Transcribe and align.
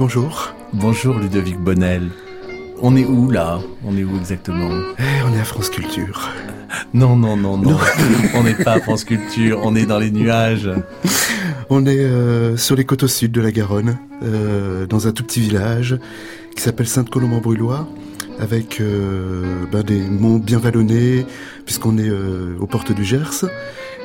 Bonjour. 0.00 0.54
Bonjour. 0.72 1.18
Ludovic 1.18 1.58
Bonnel. 1.58 2.08
On 2.80 2.96
est 2.96 3.04
où 3.04 3.30
là? 3.30 3.60
On 3.84 3.94
est 3.98 4.02
où 4.02 4.16
exactement? 4.16 4.70
Eh, 4.98 5.02
on 5.28 5.36
est 5.36 5.40
à 5.40 5.44
France 5.44 5.68
Culture. 5.68 6.30
Non, 6.94 7.16
non, 7.16 7.36
non, 7.36 7.58
non. 7.58 7.76
on 8.34 8.42
n'est 8.42 8.54
pas 8.54 8.72
à 8.72 8.80
France 8.80 9.04
Culture, 9.04 9.60
on 9.62 9.76
est 9.76 9.84
dans 9.84 9.98
les 9.98 10.10
nuages. 10.10 10.70
On 11.68 11.84
est 11.84 11.98
euh, 11.98 12.56
sur 12.56 12.76
les 12.76 12.86
côtes 12.86 13.02
au 13.02 13.08
sud 13.08 13.30
de 13.30 13.42
la 13.42 13.52
Garonne, 13.52 13.98
euh, 14.22 14.86
dans 14.86 15.06
un 15.06 15.12
tout 15.12 15.22
petit 15.22 15.40
village 15.40 15.98
qui 16.56 16.62
s'appelle 16.62 16.88
Sainte-Colombe-en-Brullois, 16.88 17.86
avec 18.38 18.80
euh, 18.80 19.66
ben, 19.70 19.82
des 19.82 20.00
monts 20.00 20.38
bien 20.38 20.60
vallonnés, 20.60 21.26
puisqu'on 21.66 21.98
est 21.98 22.10
aux 22.10 22.66
portes 22.66 22.92
du 22.92 23.04
Gers, 23.04 23.44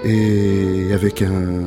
et 0.03 0.89
avec 0.93 1.21
un, 1.21 1.63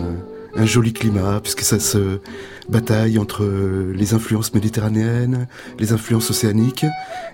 un 0.59 0.67
joli 0.67 0.93
climat, 0.93 1.41
puisque 1.41 1.63
ça 1.63 1.79
se 1.79 2.21
bataille 2.69 3.19
entre 3.19 3.47
les 3.95 4.15
influences 4.15 4.53
méditerranéennes, 4.55 5.47
les 5.79 5.93
influences 5.93 6.31
océaniques, 6.31 6.85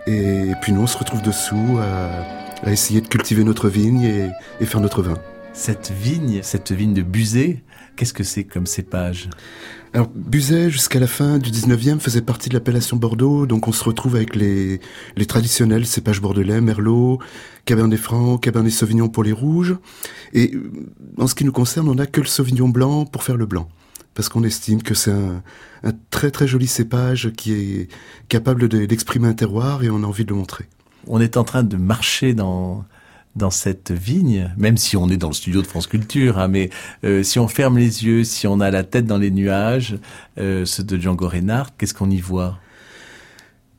et, 0.06 0.52
puis 0.60 0.72
nous 0.72 0.82
on 0.82 0.86
se 0.86 0.98
retrouve 0.98 1.22
dessous 1.22 1.78
à, 1.80 2.68
à 2.68 2.70
essayer 2.70 3.00
de 3.00 3.08
cultiver 3.08 3.42
notre 3.42 3.68
vigne 3.68 4.02
et, 4.02 4.30
et 4.60 4.66
faire 4.66 4.80
notre 4.80 5.02
vin. 5.02 5.18
Cette 5.54 5.90
vigne, 5.90 6.40
cette 6.42 6.72
vigne 6.72 6.94
de 6.94 7.02
Buzet, 7.02 7.62
qu'est-ce 7.96 8.12
que 8.12 8.24
c'est 8.24 8.44
comme 8.44 8.66
cépage? 8.66 9.28
Alors, 9.92 10.10
Buzet, 10.14 10.70
jusqu'à 10.70 10.98
la 10.98 11.06
fin 11.06 11.38
du 11.38 11.50
19e, 11.50 12.00
faisait 12.00 12.20
partie 12.20 12.48
de 12.48 12.54
l'appellation 12.54 12.96
Bordeaux, 12.96 13.46
donc 13.46 13.68
on 13.68 13.72
se 13.72 13.84
retrouve 13.84 14.16
avec 14.16 14.34
les, 14.34 14.80
les 15.16 15.26
traditionnels 15.26 15.86
cépages 15.86 16.20
bordelais, 16.20 16.60
Merlot, 16.60 17.20
Cabernet 17.64 17.98
Franc, 18.00 18.38
Cabernet 18.38 18.72
Sauvignon 18.72 19.08
pour 19.08 19.22
les 19.22 19.32
rouges. 19.32 19.76
Et 20.32 20.52
euh, 20.54 20.70
en 21.18 21.26
ce 21.28 21.34
qui 21.36 21.44
nous 21.44 21.52
concerne, 21.52 21.88
on 21.88 21.94
n'a 21.94 22.06
que 22.06 22.20
le 22.20 22.26
Sauvignon 22.26 22.68
blanc 22.68 23.04
pour 23.06 23.22
faire 23.22 23.36
le 23.36 23.46
blanc. 23.46 23.68
Parce 24.14 24.28
qu'on 24.28 24.42
estime 24.44 24.82
que 24.82 24.94
c'est 24.94 25.10
un, 25.12 25.42
un 25.84 25.92
très 26.10 26.30
très 26.30 26.46
joli 26.48 26.66
cépage 26.66 27.32
qui 27.36 27.52
est 27.52 27.88
capable 28.28 28.68
de- 28.68 28.86
d'exprimer 28.86 29.28
un 29.28 29.34
terroir 29.34 29.82
et 29.84 29.90
on 29.90 30.02
a 30.02 30.06
envie 30.06 30.24
de 30.24 30.30
le 30.30 30.36
montrer. 30.36 30.66
On 31.06 31.20
est 31.20 31.36
en 31.36 31.44
train 31.44 31.62
de 31.62 31.76
marcher 31.76 32.32
dans 32.32 32.84
dans 33.36 33.50
cette 33.50 33.90
vigne, 33.90 34.52
même 34.56 34.76
si 34.76 34.96
on 34.96 35.08
est 35.08 35.16
dans 35.16 35.28
le 35.28 35.34
studio 35.34 35.60
de 35.62 35.66
France 35.66 35.86
Culture, 35.86 36.38
hein, 36.38 36.48
mais 36.48 36.70
euh, 37.04 37.22
si 37.22 37.38
on 37.38 37.48
ferme 37.48 37.78
les 37.78 38.04
yeux, 38.04 38.24
si 38.24 38.46
on 38.46 38.60
a 38.60 38.70
la 38.70 38.84
tête 38.84 39.06
dans 39.06 39.18
les 39.18 39.30
nuages, 39.30 39.96
euh, 40.38 40.64
ceux 40.64 40.84
de 40.84 40.98
Django 40.98 41.28
Reinhardt, 41.28 41.70
qu'est-ce 41.76 41.94
qu'on 41.94 42.10
y 42.10 42.20
voit? 42.20 42.58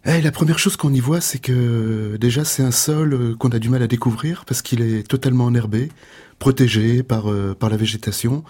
Eh, 0.07 0.21
la 0.21 0.31
première 0.31 0.59
chose 0.59 0.77
qu'on 0.77 0.94
y 0.94 0.99
voit, 0.99 1.19
c'est 1.19 1.39
que 1.39 2.15
déjà 2.21 2.45
c'est 2.45 2.61
un 2.61 2.71
sol 2.71 3.13
euh, 3.13 3.35
qu'on 3.35 3.49
a 3.49 3.57
du 3.57 3.69
mal 3.69 3.81
à 3.81 3.88
découvrir 3.88 4.45
parce 4.45 4.61
qu'il 4.61 4.81
est 4.81 5.07
totalement 5.07 5.45
enherbé, 5.45 5.89
protégé 6.40 7.03
par 7.03 7.31
euh, 7.31 7.56
par 7.57 7.69
la 7.69 7.78
végétation, 7.78 8.44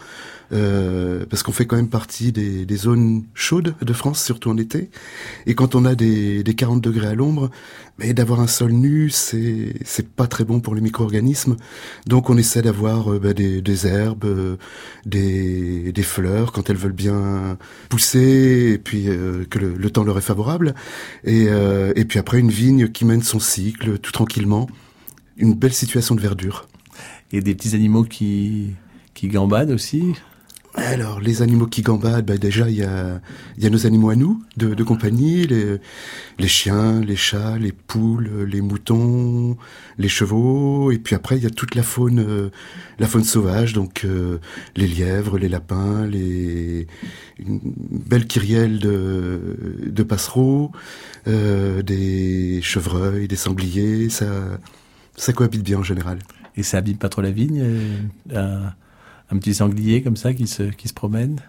euh, 0.51 1.25
parce 1.29 1.44
qu'on 1.44 1.51
fait 1.51 1.66
quand 1.66 1.75
même 1.75 1.90
partie 1.90 2.31
des, 2.31 2.66
des 2.66 2.78
zones 2.78 3.23
chaudes 3.34 3.75
de 3.81 3.94
France, 3.94 4.23
surtout 4.23 4.50
en 4.50 4.57
été. 4.57 4.90
Et 5.46 5.56
quand 5.56 5.75
on 5.75 5.85
a 5.85 5.95
des, 5.95 6.44
des 6.44 6.53
40 6.56 6.81
degrés 6.81 7.07
à 7.07 7.16
l'ombre, 7.16 7.50
mais 7.97 8.13
d'avoir 8.13 8.40
un 8.41 8.47
sol 8.47 8.72
nu, 8.72 9.09
c'est 9.09 9.74
c'est 9.85 10.07
pas 10.09 10.28
très 10.28 10.44
bon 10.44 10.59
pour 10.59 10.75
les 10.75 10.81
micro-organismes. 10.81 11.56
Donc 12.07 12.29
on 12.29 12.38
essaie 12.38 12.62
d'avoir 12.62 13.12
euh, 13.13 13.19
bah, 13.19 13.34
des, 13.34 13.62
des 13.62 13.88
herbes, 13.88 14.25
euh, 14.25 14.57
des, 15.06 15.91
des 15.91 16.03
fleurs 16.03 16.51
quand 16.51 16.69
elles 16.69 16.78
veulent 16.78 16.91
bien 16.91 17.57
pousser 17.90 18.72
et 18.74 18.78
puis 18.78 19.07
euh, 19.07 19.45
que 19.50 19.59
le, 19.59 19.75
le 19.75 19.90
temps 19.90 20.03
leur 20.03 20.18
est 20.18 20.22
favorable. 20.22 20.75
Et, 21.24 21.47
euh, 21.50 21.94
et 21.95 22.06
puis 22.06 22.19
après 22.19 22.40
une 22.40 22.51
vigne 22.51 22.90
qui 22.90 23.06
mène 23.06 23.24
son 23.24 23.40
cycle 23.40 23.97
tout 24.00 24.12
tranquillement. 24.12 24.68
Une 25.38 25.53
belle 25.53 25.74
situation 25.74 26.16
de 26.16 26.22
verdure. 26.22 26.68
Et 27.35 27.41
des 27.41 27.53
petits 27.53 27.75
animaux 27.75 28.06
qui 28.06 28.75
qui 29.13 29.28
gambadent 29.28 29.72
aussi 29.72 30.13
Alors, 30.73 31.19
les 31.19 31.41
animaux 31.41 31.68
qui 31.68 31.81
gambadent, 31.81 32.25
bah 32.25 32.38
déjà, 32.38 32.69
il 32.69 32.78
y 32.78 32.84
a, 32.84 33.19
nos 33.69 33.85
animaux 33.85 34.09
à 34.09 34.16
nous, 34.16 34.41
de, 34.56 34.84
compagnie, 34.84 35.45
les, 35.45 36.47
chiens, 36.47 37.01
les 37.01 37.18
chats, 37.18 37.57
les 37.57 37.74
poules, 37.74 38.45
les 38.47 38.62
moutons, 38.62 39.57
les 39.97 40.07
chevaux, 40.07 40.94
et 40.94 40.97
puis 40.97 41.13
après, 41.13 41.35
il 41.35 41.44
y 41.44 41.45
a 41.45 41.50
toute 41.50 41.75
la 41.75 41.84
faune, 41.84 42.19
euh, 42.19 42.50
la 43.00 43.07
faune 43.07 43.25
sauvage, 43.25 43.74
donc 43.74 44.06
euh, 44.06 44.38
les 44.78 44.88
lièvres, 44.88 45.38
les 45.38 45.50
lapins, 45.50 46.09
une 46.09 46.85
belle 47.59 48.28
kyrielle 48.28 48.79
de, 48.79 49.57
de 49.88 50.03
passereaux, 50.03 50.72
euh, 51.28 51.81
des 51.81 52.62
chevreuils, 52.62 53.28
des 53.28 53.35
sangliers, 53.35 54.09
ça, 54.09 54.28
ça 55.18 55.34
cohabite 55.34 55.63
bien 55.63 55.79
en 55.79 55.84
général. 55.84 56.19
Et 56.57 56.63
ça 56.63 56.77
abîme 56.77 56.97
pas 56.97 57.09
trop 57.09 57.21
la 57.21 57.31
vigne 57.31 57.61
euh, 57.61 57.97
un, 58.33 58.73
un 59.35 59.38
petit 59.39 59.53
sanglier 59.53 60.01
comme 60.01 60.17
ça 60.17 60.33
qui 60.33 60.47
se, 60.47 60.63
qui 60.63 60.88
se 60.88 60.93
promène? 60.93 61.39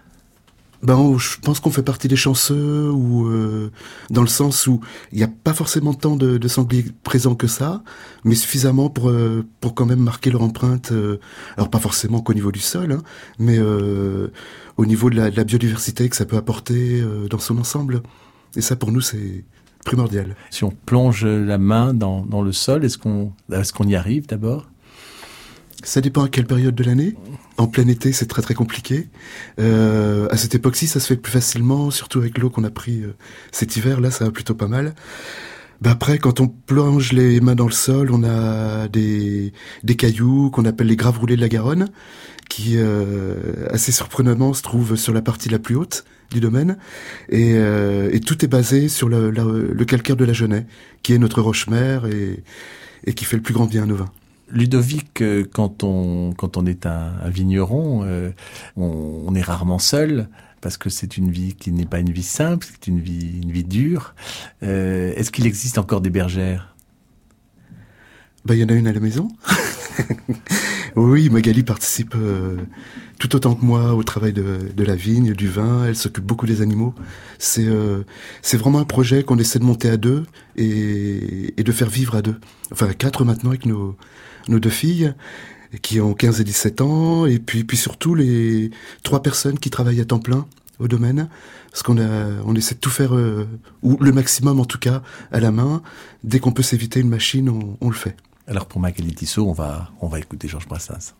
Ben, 0.83 0.95
on- 0.95 1.17
je 1.17 1.39
pense 1.39 1.59
qu'on 1.59 1.71
fait 1.71 1.81
partie 1.81 2.07
des 2.07 2.15
chanceux 2.15 2.91
ou 2.91 3.27
euh, 3.27 3.71
dans 4.11 4.21
le 4.21 4.27
sens 4.27 4.67
où 4.67 4.79
il 5.11 5.17
n'y 5.17 5.23
a 5.23 5.27
pas 5.27 5.53
forcément 5.53 5.95
tant 5.95 6.15
de, 6.15 6.37
de 6.37 6.47
sangliers 6.47 6.85
présents 7.03 7.33
que 7.33 7.47
ça, 7.47 7.81
mais 8.23 8.35
suffisamment 8.35 8.89
pour 8.91 9.09
euh, 9.09 9.43
pour 9.59 9.73
quand 9.73 9.87
même 9.87 10.01
marquer 10.01 10.29
leur 10.29 10.43
empreinte. 10.43 10.91
euh, 10.91 11.19
alors 11.55 11.69
pas 11.71 11.79
forcément 11.79 12.21
qu'au 12.21 12.35
niveau 12.35 12.51
du 12.51 12.59
sol, 12.59 12.91
hein, 12.91 13.01
mais 13.39 13.57
au 13.59 14.85
niveau 14.85 15.09
de 15.09 15.15
la, 15.15 15.31
de 15.31 15.35
la 15.35 15.43
biodiversité 15.45 16.09
que 16.09 16.15
ça 16.15 16.25
peut 16.25 16.37
apporter 16.37 17.01
dans 17.29 17.39
son 17.39 17.57
ensemble. 17.57 18.03
Et 18.55 18.61
ça 18.61 18.75
pour 18.75 18.91
nous 18.91 19.01
c'est 19.01 19.45
primordial. 19.83 20.35
Si 20.51 20.63
on 20.63 20.71
plonge 20.85 21.25
la 21.25 21.57
main 21.57 21.95
dans, 21.95 22.23
dans 22.23 22.43
le 22.43 22.51
sol, 22.51 22.85
est-ce 22.85 22.99
qu'on 22.99 23.33
est 23.51 23.71
qu'on 23.71 23.87
y 23.87 23.95
arrive 23.95 24.27
d'abord? 24.27 24.67
Ça 25.87 26.01
dépend 26.01 26.25
à 26.25 26.27
quelle 26.27 26.45
période 26.45 26.75
de 26.75 26.83
l'année. 26.83 27.15
En 27.55 27.67
plein 27.67 27.87
été, 27.87 28.11
c'est 28.11 28.25
très 28.25 28.41
très 28.41 28.53
compliqué. 28.53 29.07
Euh, 29.57 30.27
à 30.29 30.35
cette 30.35 30.53
époque-ci, 30.53 30.85
ça 30.85 30.99
se 30.99 31.07
fait 31.07 31.15
plus 31.15 31.31
facilement, 31.31 31.91
surtout 31.91 32.19
avec 32.19 32.37
l'eau 32.39 32.49
qu'on 32.49 32.65
a 32.65 32.69
pris 32.69 33.03
euh, 33.03 33.15
cet 33.53 33.77
hiver. 33.77 34.01
Là, 34.01 34.11
ça 34.11 34.25
va 34.25 34.31
plutôt 34.31 34.53
pas 34.53 34.67
mal. 34.67 34.95
Ben 35.79 35.91
après, 35.91 36.17
quand 36.17 36.41
on 36.41 36.49
plonge 36.49 37.13
les 37.13 37.39
mains 37.39 37.55
dans 37.55 37.67
le 37.67 37.71
sol, 37.71 38.11
on 38.11 38.25
a 38.25 38.89
des, 38.89 39.53
des 39.85 39.95
cailloux 39.95 40.49
qu'on 40.49 40.65
appelle 40.65 40.87
les 40.87 40.97
graves 40.97 41.19
roulés 41.19 41.37
de 41.37 41.41
la 41.41 41.47
Garonne, 41.47 41.87
qui 42.49 42.73
euh, 42.75 43.67
assez 43.69 43.93
surprenamment 43.93 44.53
se 44.53 44.63
trouvent 44.63 44.97
sur 44.97 45.13
la 45.13 45.21
partie 45.21 45.47
la 45.47 45.57
plus 45.57 45.75
haute 45.75 46.03
du 46.31 46.41
domaine. 46.41 46.77
Et, 47.29 47.53
euh, 47.55 48.09
et 48.11 48.19
tout 48.19 48.43
est 48.43 48.49
basé 48.49 48.89
sur 48.89 49.07
le, 49.07 49.31
le 49.31 49.85
calcaire 49.85 50.17
de 50.17 50.25
la 50.25 50.33
Genève, 50.33 50.65
qui 51.01 51.13
est 51.13 51.17
notre 51.17 51.41
roche-mère 51.41 52.07
et, 52.07 52.43
et 53.05 53.13
qui 53.13 53.23
fait 53.23 53.37
le 53.37 53.41
plus 53.41 53.53
grand 53.53 53.67
bien 53.67 53.83
à 53.83 53.85
nos 53.85 53.95
vins. 53.95 54.11
Ludovic, 54.49 55.21
euh, 55.21 55.45
quand 55.51 55.83
on, 55.83 56.33
quand 56.33 56.57
on 56.57 56.65
est 56.65 56.85
un, 56.85 57.13
un 57.21 57.29
vigneron, 57.29 58.03
euh, 58.03 58.31
on, 58.75 59.23
on 59.25 59.35
est 59.35 59.41
rarement 59.41 59.79
seul 59.79 60.29
parce 60.61 60.77
que 60.77 60.89
c'est 60.89 61.17
une 61.17 61.31
vie 61.31 61.53
qui 61.53 61.71
n'est 61.71 61.85
pas 61.85 61.99
une 61.99 62.11
vie 62.11 62.23
simple, 62.23 62.65
c'est 62.69 62.87
une 62.87 62.99
vie, 62.99 63.41
une 63.43 63.51
vie 63.51 63.63
dure. 63.63 64.15
Euh, 64.63 65.13
Est-ce 65.15 65.31
qu'il 65.31 65.45
existe 65.45 65.77
encore 65.77 66.01
des 66.01 66.09
bergères? 66.09 66.75
Bah, 68.45 68.55
il 68.55 68.61
y 68.61 68.63
en 68.63 68.69
a 68.69 68.73
une 68.73 68.87
à 68.87 68.93
la 68.93 68.99
maison. 68.99 69.29
oui, 70.95 71.29
Magali 71.29 71.63
participe 71.63 72.15
euh, 72.15 72.57
tout 73.19 73.35
autant 73.35 73.55
que 73.55 73.65
moi 73.65 73.93
au 73.93 74.03
travail 74.03 74.31
de, 74.33 74.59
de 74.75 74.83
la 74.83 74.95
vigne, 74.95 75.33
du 75.33 75.47
vin. 75.47 75.85
Elle 75.85 75.95
s'occupe 75.95 76.23
beaucoup 76.23 76.45
des 76.45 76.61
animaux. 76.61 76.95
C'est 77.39 77.67
euh, 77.67 78.03
c'est 78.41 78.57
vraiment 78.57 78.79
un 78.79 78.85
projet 78.85 79.23
qu'on 79.23 79.37
essaie 79.37 79.59
de 79.59 79.65
monter 79.65 79.89
à 79.89 79.97
deux 79.97 80.25
et, 80.55 81.53
et 81.59 81.63
de 81.63 81.71
faire 81.71 81.89
vivre 81.89 82.15
à 82.15 82.21
deux. 82.21 82.39
Enfin, 82.71 82.93
quatre 82.93 83.25
maintenant 83.25 83.49
avec 83.49 83.65
nos, 83.65 83.97
nos 84.49 84.59
deux 84.59 84.69
filles 84.69 85.13
qui 85.81 85.99
ont 85.99 86.13
15 86.13 86.41
et 86.41 86.43
17 86.43 86.81
ans. 86.81 87.25
Et 87.25 87.39
puis, 87.39 87.63
puis 87.63 87.77
surtout 87.77 88.15
les 88.15 88.71
trois 89.03 89.21
personnes 89.21 89.59
qui 89.59 89.69
travaillent 89.69 90.01
à 90.01 90.05
temps 90.05 90.19
plein 90.19 90.45
au 90.79 90.87
domaine. 90.87 91.29
Parce 91.71 91.83
qu'on 91.83 91.97
a, 91.97 92.41
on 92.45 92.55
essaie 92.55 92.75
de 92.75 92.79
tout 92.79 92.89
faire, 92.89 93.15
euh, 93.15 93.47
ou 93.83 93.97
le 93.99 94.11
maximum 94.11 94.59
en 94.59 94.65
tout 94.65 94.79
cas, 94.79 95.01
à 95.31 95.39
la 95.39 95.51
main. 95.51 95.81
Dès 96.23 96.39
qu'on 96.39 96.51
peut 96.51 96.63
s'éviter 96.63 96.99
une 96.99 97.09
machine, 97.09 97.49
on, 97.81 97.89
le 97.89 97.95
fait. 97.95 98.15
Alors 98.47 98.65
pour 98.65 98.79
Magali 98.79 99.13
Tissot, 99.13 99.47
on 99.47 99.53
va, 99.53 99.91
on 100.01 100.07
va 100.07 100.19
écouter 100.19 100.47
Georges 100.47 100.67
Brassens. 100.67 101.13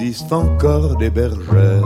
Existe 0.00 0.32
encore 0.32 0.96
des 0.96 1.10
bergères 1.10 1.82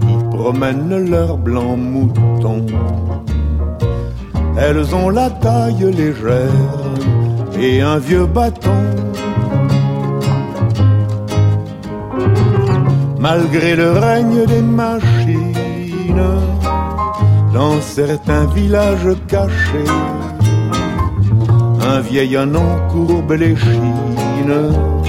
qui 0.00 0.36
promènent 0.36 1.08
leurs 1.08 1.38
blancs 1.38 1.78
moutons. 1.78 2.66
Elles 4.58 4.94
ont 4.96 5.10
la 5.10 5.30
taille 5.30 5.92
légère 5.92 6.50
et 7.56 7.80
un 7.80 7.98
vieux 7.98 8.26
bâton. 8.26 8.82
Malgré 13.20 13.76
le 13.76 13.92
règne 13.92 14.44
des 14.46 14.62
machines, 14.62 16.32
dans 17.52 17.80
certains 17.80 18.46
villages 18.46 19.14
cachés, 19.28 19.92
un 21.80 22.00
vieil 22.00 22.36
anon 22.36 22.70
courbe 22.90 23.32
les 23.32 23.54
chines 23.54 25.03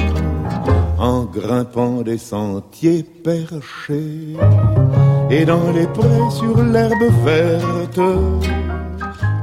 en 0.97 1.25
grimpant 1.25 2.01
des 2.01 2.17
sentiers 2.17 3.03
perchés. 3.03 4.35
Et 5.29 5.45
dans 5.45 5.71
les 5.71 5.87
prés 5.87 6.31
sur 6.31 6.63
l'herbe 6.63 7.03
verte, 7.23 7.99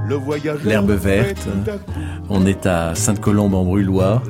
le 0.08 0.18
L'herbe 0.64 0.90
verte, 0.90 1.48
on 2.28 2.44
est 2.44 2.66
à 2.66 2.94
Sainte-Colombe 2.94 3.54
en 3.54 3.64
Brulois. 3.64 4.22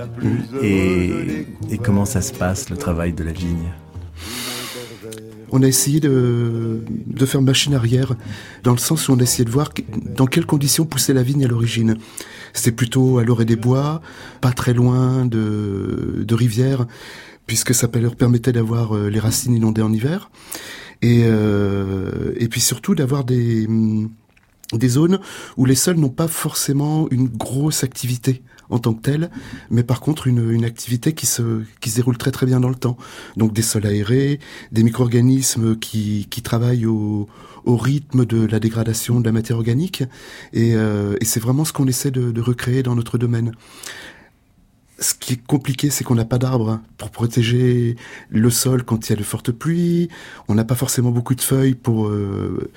Et, 0.62 1.46
et 1.70 1.78
comment 1.78 2.04
ça 2.04 2.20
se 2.20 2.32
passe, 2.32 2.70
le 2.70 2.76
travail 2.76 3.12
de 3.12 3.24
la 3.24 3.32
vigne? 3.32 3.72
On 5.50 5.62
a 5.62 5.66
essayé 5.66 6.00
de, 6.00 6.82
de 6.88 7.26
faire 7.26 7.42
machine 7.42 7.74
arrière, 7.74 8.14
dans 8.62 8.72
le 8.72 8.78
sens 8.78 9.08
où 9.08 9.12
on 9.12 9.18
a 9.18 9.22
essayé 9.22 9.44
de 9.44 9.50
voir 9.50 9.70
dans 10.16 10.26
quelles 10.26 10.46
conditions 10.46 10.86
poussait 10.86 11.12
la 11.12 11.22
vigne 11.22 11.44
à 11.44 11.48
l'origine. 11.48 11.96
C'était 12.52 12.72
plutôt 12.72 13.18
à 13.18 13.24
l'orée 13.24 13.44
des 13.44 13.56
bois, 13.56 14.02
pas 14.40 14.52
très 14.52 14.74
loin 14.74 15.26
de, 15.26 16.24
de 16.26 16.34
rivières, 16.34 16.86
puisque 17.46 17.74
ça 17.74 17.88
leur 17.94 18.16
permettait 18.16 18.52
d'avoir 18.52 18.96
euh, 18.96 19.08
les 19.08 19.18
racines 19.18 19.54
inondées 19.54 19.82
en 19.82 19.92
hiver. 19.92 20.30
Et, 21.00 21.22
euh, 21.24 22.32
et 22.36 22.48
puis 22.48 22.60
surtout 22.60 22.94
d'avoir 22.94 23.24
des, 23.24 23.66
hum, 23.66 24.10
des 24.72 24.88
zones 24.88 25.18
où 25.56 25.64
les 25.64 25.74
sols 25.74 25.96
n'ont 25.96 26.08
pas 26.08 26.28
forcément 26.28 27.08
une 27.10 27.28
grosse 27.28 27.84
activité 27.84 28.42
en 28.70 28.78
tant 28.78 28.94
que 28.94 29.02
telle, 29.02 29.30
mais 29.70 29.82
par 29.82 30.00
contre 30.00 30.26
une, 30.26 30.50
une 30.50 30.64
activité 30.64 31.12
qui 31.12 31.26
se, 31.26 31.62
qui 31.80 31.90
se 31.90 31.96
déroule 31.96 32.16
très 32.16 32.30
très 32.30 32.46
bien 32.46 32.58
dans 32.58 32.70
le 32.70 32.74
temps. 32.74 32.96
Donc 33.36 33.52
des 33.52 33.60
sols 33.60 33.86
aérés, 33.86 34.40
des 34.70 34.82
micro-organismes 34.82 35.76
qui, 35.76 36.26
qui 36.30 36.40
travaillent 36.40 36.86
au, 36.86 37.28
au 37.64 37.76
rythme 37.76 38.24
de 38.24 38.46
la 38.46 38.60
dégradation 38.60 39.20
de 39.20 39.24
la 39.24 39.32
matière 39.32 39.56
organique, 39.56 40.04
et, 40.52 40.74
euh, 40.74 41.16
c'est 41.22 41.40
vraiment 41.40 41.64
ce 41.64 41.72
qu'on 41.72 41.86
essaie 41.86 42.10
de, 42.10 42.40
recréer 42.40 42.82
dans 42.82 42.94
notre 42.94 43.18
domaine. 43.18 43.52
Ce 44.98 45.14
qui 45.14 45.34
est 45.34 45.46
compliqué, 45.46 45.90
c'est 45.90 46.04
qu'on 46.04 46.14
n'a 46.14 46.24
pas 46.24 46.38
d'arbres 46.38 46.80
pour 46.96 47.10
protéger 47.10 47.96
le 48.30 48.50
sol 48.50 48.84
quand 48.84 49.08
il 49.08 49.10
y 49.10 49.12
a 49.14 49.16
de 49.16 49.24
fortes 49.24 49.50
pluies. 49.50 50.08
On 50.48 50.54
n'a 50.54 50.64
pas 50.64 50.74
forcément 50.74 51.10
beaucoup 51.10 51.34
de 51.34 51.40
feuilles 51.40 51.74
pour 51.74 52.06
euh, 52.08 52.70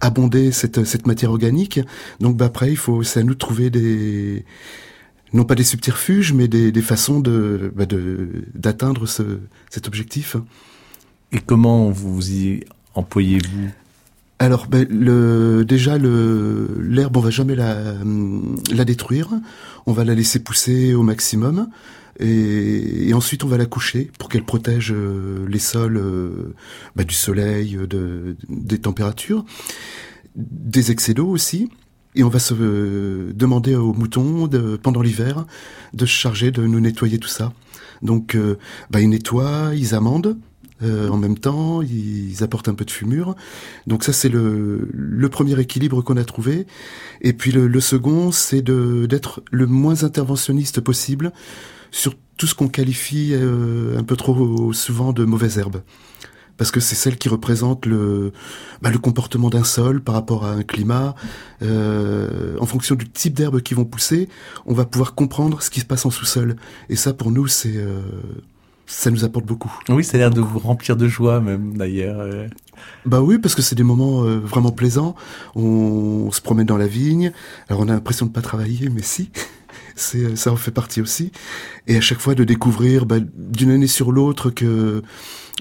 abonder 0.00 0.50
cette, 0.52 1.06
matière 1.06 1.30
organique. 1.30 1.80
Donc 2.20 2.36
bah, 2.36 2.46
après, 2.46 2.70
il 2.70 2.76
faut, 2.76 3.02
c'est 3.02 3.20
à 3.20 3.22
nous 3.22 3.34
de 3.34 3.38
trouver 3.38 3.68
des, 3.70 4.44
non 5.32 5.44
pas 5.44 5.54
des 5.54 5.64
subterfuges, 5.64 6.32
mais 6.32 6.48
des, 6.48 6.72
façons 6.82 7.20
de, 7.20 7.72
bah, 7.74 7.84
d'atteindre 8.54 9.06
ce, 9.06 9.40
cet 9.70 9.86
objectif. 9.88 10.36
Et 11.32 11.40
comment 11.40 11.90
vous 11.90 12.30
y 12.30 12.64
employez-vous? 12.94 13.68
Alors, 14.40 14.68
ben, 14.68 14.86
le, 14.88 15.64
déjà, 15.64 15.98
le, 15.98 16.68
l'herbe, 16.80 17.16
on 17.16 17.20
va 17.20 17.30
jamais 17.30 17.56
la, 17.56 17.94
la 18.72 18.84
détruire. 18.84 19.30
On 19.86 19.92
va 19.92 20.04
la 20.04 20.14
laisser 20.14 20.38
pousser 20.38 20.94
au 20.94 21.02
maximum. 21.02 21.68
Et, 22.20 23.12
ensuite, 23.14 23.44
on 23.44 23.48
va 23.48 23.58
la 23.58 23.66
coucher 23.66 24.10
pour 24.18 24.28
qu'elle 24.28 24.44
protège 24.44 24.92
euh, 24.92 25.46
les 25.48 25.58
sols 25.58 25.96
euh, 25.96 26.54
bah, 26.96 27.04
du 27.04 27.14
soleil, 27.14 27.78
de, 27.88 28.36
des 28.48 28.78
températures, 28.78 29.44
des 30.36 30.90
excès 30.90 31.14
d'eau 31.14 31.28
aussi. 31.28 31.68
Et 32.14 32.24
on 32.24 32.28
va 32.28 32.38
se 32.38 32.54
euh, 32.58 33.32
demander 33.34 33.74
aux 33.76 33.92
moutons, 33.92 34.46
de, 34.46 34.76
pendant 34.76 35.02
l'hiver, 35.02 35.46
de 35.94 36.06
se 36.06 36.10
charger 36.10 36.50
de 36.50 36.66
nous 36.66 36.80
nettoyer 36.80 37.18
tout 37.18 37.28
ça. 37.28 37.52
Donc, 38.02 38.34
euh, 38.34 38.58
bah, 38.90 39.00
ils 39.00 39.08
nettoient, 39.08 39.72
ils 39.74 39.94
amendent. 39.94 40.36
Euh, 40.82 41.08
en 41.08 41.16
même 41.16 41.38
temps, 41.38 41.82
ils 41.82 42.42
apportent 42.42 42.68
un 42.68 42.74
peu 42.74 42.84
de 42.84 42.90
fumure. 42.90 43.34
Donc 43.86 44.04
ça, 44.04 44.12
c'est 44.12 44.28
le, 44.28 44.88
le 44.92 45.28
premier 45.28 45.58
équilibre 45.58 46.02
qu'on 46.02 46.16
a 46.16 46.24
trouvé. 46.24 46.66
Et 47.20 47.32
puis 47.32 47.52
le, 47.52 47.66
le 47.66 47.80
second, 47.80 48.30
c'est 48.32 48.62
de 48.62 49.06
d'être 49.06 49.42
le 49.50 49.66
moins 49.66 50.04
interventionniste 50.04 50.80
possible 50.80 51.32
sur 51.90 52.14
tout 52.36 52.46
ce 52.46 52.54
qu'on 52.54 52.68
qualifie 52.68 53.30
euh, 53.32 53.98
un 53.98 54.04
peu 54.04 54.16
trop 54.16 54.72
souvent 54.72 55.12
de 55.12 55.24
mauvaises 55.24 55.58
herbes. 55.58 55.82
Parce 56.56 56.72
que 56.72 56.80
c'est 56.80 56.96
celle 56.96 57.16
qui 57.16 57.28
représente 57.28 57.86
le, 57.86 58.32
bah, 58.82 58.90
le 58.90 58.98
comportement 58.98 59.48
d'un 59.48 59.62
sol 59.62 60.02
par 60.02 60.16
rapport 60.16 60.44
à 60.44 60.50
un 60.50 60.64
climat. 60.64 61.14
Euh, 61.62 62.56
en 62.58 62.66
fonction 62.66 62.96
du 62.96 63.08
type 63.08 63.34
d'herbes 63.34 63.60
qui 63.60 63.74
vont 63.74 63.84
pousser, 63.84 64.28
on 64.66 64.74
va 64.74 64.84
pouvoir 64.84 65.14
comprendre 65.14 65.62
ce 65.62 65.70
qui 65.70 65.80
se 65.80 65.84
passe 65.84 66.04
en 66.04 66.10
sous-sol. 66.10 66.56
Et 66.88 66.96
ça, 66.96 67.12
pour 67.12 67.30
nous, 67.30 67.46
c'est 67.46 67.76
euh, 67.76 68.00
ça 68.90 69.10
nous 69.10 69.22
apporte 69.24 69.44
beaucoup. 69.44 69.70
Oui, 69.90 70.02
ça 70.02 70.16
a 70.16 70.18
l'air 70.18 70.30
de 70.30 70.40
vous 70.40 70.58
remplir 70.58 70.96
de 70.96 71.06
joie 71.06 71.40
même 71.40 71.76
d'ailleurs. 71.76 72.20
euh. 72.20 72.48
Bah 73.04 73.20
oui, 73.20 73.38
parce 73.38 73.54
que 73.54 73.60
c'est 73.60 73.74
des 73.74 73.82
moments 73.82 74.24
euh, 74.24 74.38
vraiment 74.38 74.70
plaisants. 74.72 75.14
On, 75.54 76.24
on 76.26 76.30
se 76.30 76.40
promène 76.40 76.66
dans 76.66 76.78
la 76.78 76.86
vigne. 76.86 77.32
Alors 77.68 77.82
on 77.82 77.88
a 77.88 77.92
l'impression 77.92 78.24
de 78.26 78.32
pas 78.32 78.40
travailler, 78.42 78.88
mais 78.88 79.02
si. 79.02 79.30
C'est, 79.94 80.18
euh, 80.24 80.36
ça 80.36 80.52
en 80.52 80.56
fait 80.56 80.70
partie 80.70 81.00
aussi. 81.02 81.32
Et 81.86 81.96
à 81.96 82.00
chaque 82.00 82.20
fois 82.20 82.34
de 82.34 82.44
découvrir 82.44 83.04
bah, 83.04 83.16
d'une 83.36 83.70
année 83.72 83.88
sur 83.88 84.12
l'autre 84.12 84.50
que 84.50 85.02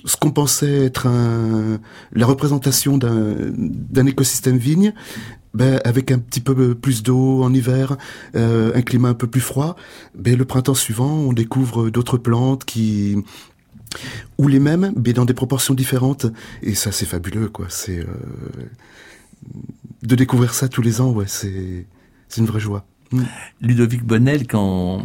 ce 0.06 0.16
qu'on 0.16 0.32
pensait 0.32 0.86
être 0.86 1.08
un, 1.08 1.80
la 2.14 2.26
représentation 2.28 2.98
d'un, 3.00 3.36
d'un 3.58 4.06
écosystème 4.06 4.58
vigne, 4.58 4.94
ben, 5.57 5.81
avec 5.83 6.12
un 6.12 6.19
petit 6.19 6.42
peu 6.42 6.75
plus 6.75 7.01
d'eau 7.04 7.44
en 7.44 7.51
hiver, 7.54 7.98
euh, 8.36 8.80
un 8.80 8.81
climat 8.81 9.09
un 9.09 9.15
peu 9.15 9.27
plus 9.27 9.42
froid, 9.42 9.75
ben, 10.15 10.38
le 10.38 10.45
printemps 10.45 10.75
suivant, 10.86 11.12
on 11.30 11.33
découvre 11.33 11.89
d'autres 11.89 12.19
plantes 12.19 12.63
qui 12.65 13.18
ou 14.37 14.47
les 14.47 14.59
mêmes, 14.59 14.94
mais 15.04 15.14
dans 15.14 15.26
des 15.26 15.33
proportions 15.33 15.76
différentes. 15.76 16.28
Et 16.61 16.76
ça, 16.76 16.92
c'est 16.92 17.07
fabuleux, 17.07 17.49
quoi. 17.49 17.68
C'est 17.69 17.99
euh, 17.99 18.06
de 20.04 20.16
découvrir 20.16 20.54
ça 20.54 20.68
tous 20.68 20.83
les 20.83 21.02
ans, 21.02 21.11
ouais, 21.11 21.28
c'est 21.28 21.85
c'est 22.30 22.42
une 22.42 22.47
vraie 22.47 22.59
joie. 22.59 22.83
Mm. 23.11 23.23
Ludovic 23.61 24.04
Bonnel, 24.04 24.45
quand, 24.45 25.02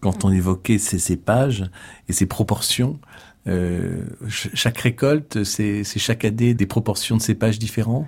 quand 0.00 0.24
on 0.24 0.32
évoquait 0.32 0.78
ces 0.78 0.98
cépages 0.98 1.64
et 2.08 2.12
ces 2.12 2.26
proportions, 2.26 2.98
euh, 3.46 4.02
ch- 4.28 4.50
chaque 4.54 4.78
récolte, 4.78 5.44
c'est 5.44 5.84
c'est 5.84 6.00
chaque 6.00 6.24
année 6.24 6.54
des 6.54 6.66
proportions 6.66 7.16
de 7.16 7.22
cépages 7.22 7.58
différents? 7.58 8.06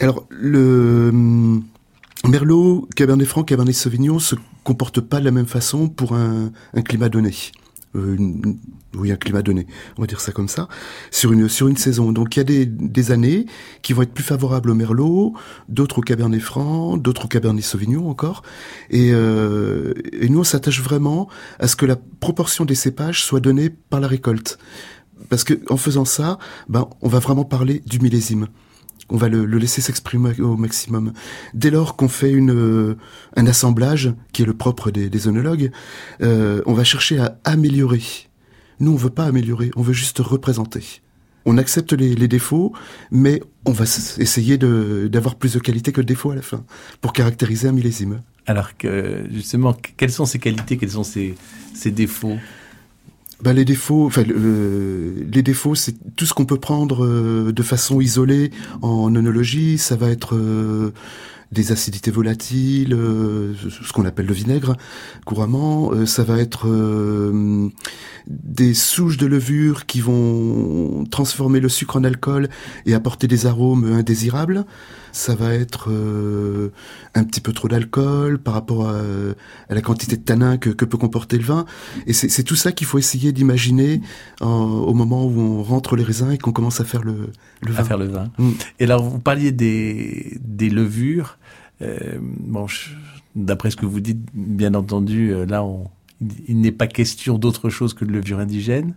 Alors, 0.00 0.26
le 0.30 1.10
hum, 1.12 1.64
Merlot, 2.26 2.88
Cabernet 2.94 3.26
Franc, 3.26 3.44
Cabernet 3.44 3.74
Sauvignon 3.74 4.18
se 4.18 4.36
comportent 4.64 5.00
pas 5.00 5.20
de 5.20 5.24
la 5.24 5.30
même 5.30 5.46
façon 5.46 5.88
pour 5.88 6.14
un, 6.14 6.52
un 6.74 6.82
climat 6.82 7.08
donné. 7.08 7.34
Euh, 7.94 8.16
oui, 8.94 9.12
un 9.12 9.16
climat 9.16 9.42
donné, 9.42 9.66
on 9.98 10.02
va 10.02 10.06
dire 10.06 10.20
ça 10.20 10.32
comme 10.32 10.48
ça, 10.48 10.68
sur 11.10 11.32
une 11.32 11.48
sur 11.48 11.68
une 11.68 11.76
saison. 11.76 12.12
Donc 12.12 12.36
il 12.36 12.38
y 12.38 12.40
a 12.40 12.44
des, 12.44 12.64
des 12.66 13.10
années 13.10 13.46
qui 13.82 13.92
vont 13.92 14.02
être 14.02 14.12
plus 14.12 14.24
favorables 14.24 14.70
au 14.70 14.74
Merlot, 14.74 15.34
d'autres 15.68 15.98
au 15.98 16.00
Cabernet 16.00 16.40
Franc, 16.40 16.96
d'autres 16.96 17.26
au 17.26 17.28
Cabernet 17.28 17.64
Sauvignon 17.64 18.08
encore. 18.08 18.42
Et, 18.90 19.10
euh, 19.12 19.92
et 20.12 20.28
nous, 20.28 20.40
on 20.40 20.44
s'attache 20.44 20.80
vraiment 20.80 21.28
à 21.58 21.68
ce 21.68 21.76
que 21.76 21.86
la 21.86 21.96
proportion 21.96 22.64
des 22.64 22.74
cépages 22.74 23.24
soit 23.24 23.40
donnée 23.40 23.68
par 23.68 24.00
la 24.00 24.08
récolte. 24.08 24.58
Parce 25.28 25.44
que 25.44 25.60
en 25.68 25.76
faisant 25.76 26.04
ça, 26.04 26.38
ben, 26.68 26.88
on 27.02 27.08
va 27.08 27.18
vraiment 27.18 27.44
parler 27.44 27.82
du 27.86 27.98
millésime. 28.00 28.48
On 29.12 29.16
va 29.16 29.28
le, 29.28 29.44
laisser 29.44 29.82
s'exprimer 29.82 30.40
au 30.40 30.56
maximum. 30.56 31.12
Dès 31.52 31.70
lors 31.70 31.96
qu'on 31.96 32.08
fait 32.08 32.32
une, 32.32 32.50
euh, 32.50 32.96
un 33.36 33.46
assemblage, 33.46 34.12
qui 34.32 34.42
est 34.42 34.46
le 34.46 34.54
propre 34.54 34.90
des, 34.90 35.10
des 35.10 35.28
œnologues, 35.28 35.70
euh, 36.22 36.62
on 36.64 36.72
va 36.72 36.82
chercher 36.82 37.18
à 37.18 37.38
améliorer. 37.44 38.02
Nous, 38.80 38.90
on 38.90 38.96
veut 38.96 39.10
pas 39.10 39.26
améliorer, 39.26 39.70
on 39.76 39.82
veut 39.82 39.92
juste 39.92 40.18
représenter. 40.18 41.02
On 41.44 41.58
accepte 41.58 41.92
les, 41.92 42.28
défauts, 42.28 42.72
mais 43.10 43.42
on 43.66 43.72
va 43.72 43.84
essayer 43.84 44.56
d'avoir 44.56 45.34
plus 45.34 45.54
de 45.54 45.58
qualité 45.58 45.92
que 45.92 46.00
de 46.00 46.06
défauts 46.06 46.30
à 46.30 46.36
la 46.36 46.42
fin, 46.42 46.64
pour 47.00 47.12
caractériser 47.12 47.68
un 47.68 47.72
millésime. 47.72 48.22
Alors 48.46 48.70
justement, 49.30 49.74
que- 49.74 49.90
quelles 49.96 50.12
sont 50.12 50.24
ses 50.24 50.38
qualités, 50.38 50.78
quels 50.78 50.92
sont 50.92 51.04
ses 51.04 51.36
défauts? 51.86 52.38
Bah, 53.42 53.52
les 53.52 53.64
défauts, 53.64 54.06
enfin, 54.06 54.22
euh, 54.28 55.26
les 55.32 55.42
défauts, 55.42 55.74
c'est 55.74 55.96
tout 56.14 56.26
ce 56.26 56.32
qu'on 56.32 56.44
peut 56.44 56.60
prendre 56.60 57.04
euh, 57.04 57.52
de 57.52 57.62
façon 57.64 58.00
isolée 58.00 58.52
en 58.82 59.12
œnologie. 59.16 59.78
Ça 59.78 59.96
va 59.96 60.10
être 60.10 60.36
euh, 60.36 60.92
des 61.52 61.70
acidités 61.70 62.10
volatiles, 62.10 62.94
euh, 62.94 63.54
ce 63.54 63.92
qu'on 63.92 64.06
appelle 64.06 64.26
le 64.26 64.34
vinaigre 64.34 64.76
couramment. 65.26 65.92
Euh, 65.92 66.06
ça 66.06 66.24
va 66.24 66.38
être 66.38 66.66
euh, 66.66 67.68
des 68.26 68.74
souches 68.74 69.18
de 69.18 69.26
levure 69.26 69.86
qui 69.86 70.00
vont 70.00 71.04
transformer 71.10 71.60
le 71.60 71.68
sucre 71.68 71.96
en 71.96 72.04
alcool 72.04 72.48
et 72.86 72.94
apporter 72.94 73.28
des 73.28 73.46
arômes 73.46 73.84
indésirables. 73.84 74.64
ça 75.12 75.34
va 75.34 75.52
être 75.52 75.90
euh, 75.90 76.70
un 77.14 77.24
petit 77.24 77.42
peu 77.42 77.52
trop 77.52 77.68
d'alcool 77.68 78.38
par 78.38 78.54
rapport 78.54 78.88
à, 78.88 78.96
à, 79.68 79.74
la 79.74 79.80
quantité 79.82 80.16
de 80.16 80.22
tanin 80.22 80.56
que, 80.56 80.70
que 80.70 80.86
peut 80.86 80.96
comporter 80.96 81.36
le 81.36 81.44
vin. 81.44 81.66
Et 82.06 82.14
c'est 82.14 82.42
tout 82.44 82.56
ça 82.56 82.72
qu'il 82.72 82.86
faut 82.86 82.98
essayer 82.98 83.32
d'imaginer 83.32 84.00
au 84.40 84.94
moment 84.94 85.26
où 85.26 85.38
on 85.38 85.62
rentre 85.62 85.96
les 85.96 86.04
raisins 86.04 86.30
et 86.30 86.38
qu'on 86.38 86.52
commence 86.52 86.80
à 86.80 86.84
faire 86.84 87.02
le, 87.02 87.28
le 87.60 87.72
vin. 87.72 87.80
À 87.80 87.84
faire 87.84 87.98
le 87.98 88.06
vin. 88.06 88.30
Mm. 88.38 88.50
Et 88.80 88.84
alors, 88.84 89.02
vous 89.02 89.18
parliez 89.18 89.52
des, 89.52 90.38
des 90.40 90.70
levures. 90.70 91.36
Euh, 91.80 92.18
bon, 92.20 92.66
d'après 93.34 93.70
ce 93.70 93.76
que 93.76 93.86
vous 93.86 94.00
dites, 94.00 94.20
bien 94.34 94.74
entendu, 94.74 95.32
euh, 95.32 95.46
là, 95.46 95.64
il 96.48 96.60
n'est 96.60 96.72
pas 96.72 96.86
question 96.86 97.38
d'autre 97.38 97.70
chose 97.70 97.94
que 97.94 98.04
de 98.04 98.12
levure 98.12 98.38
indigène 98.38 98.94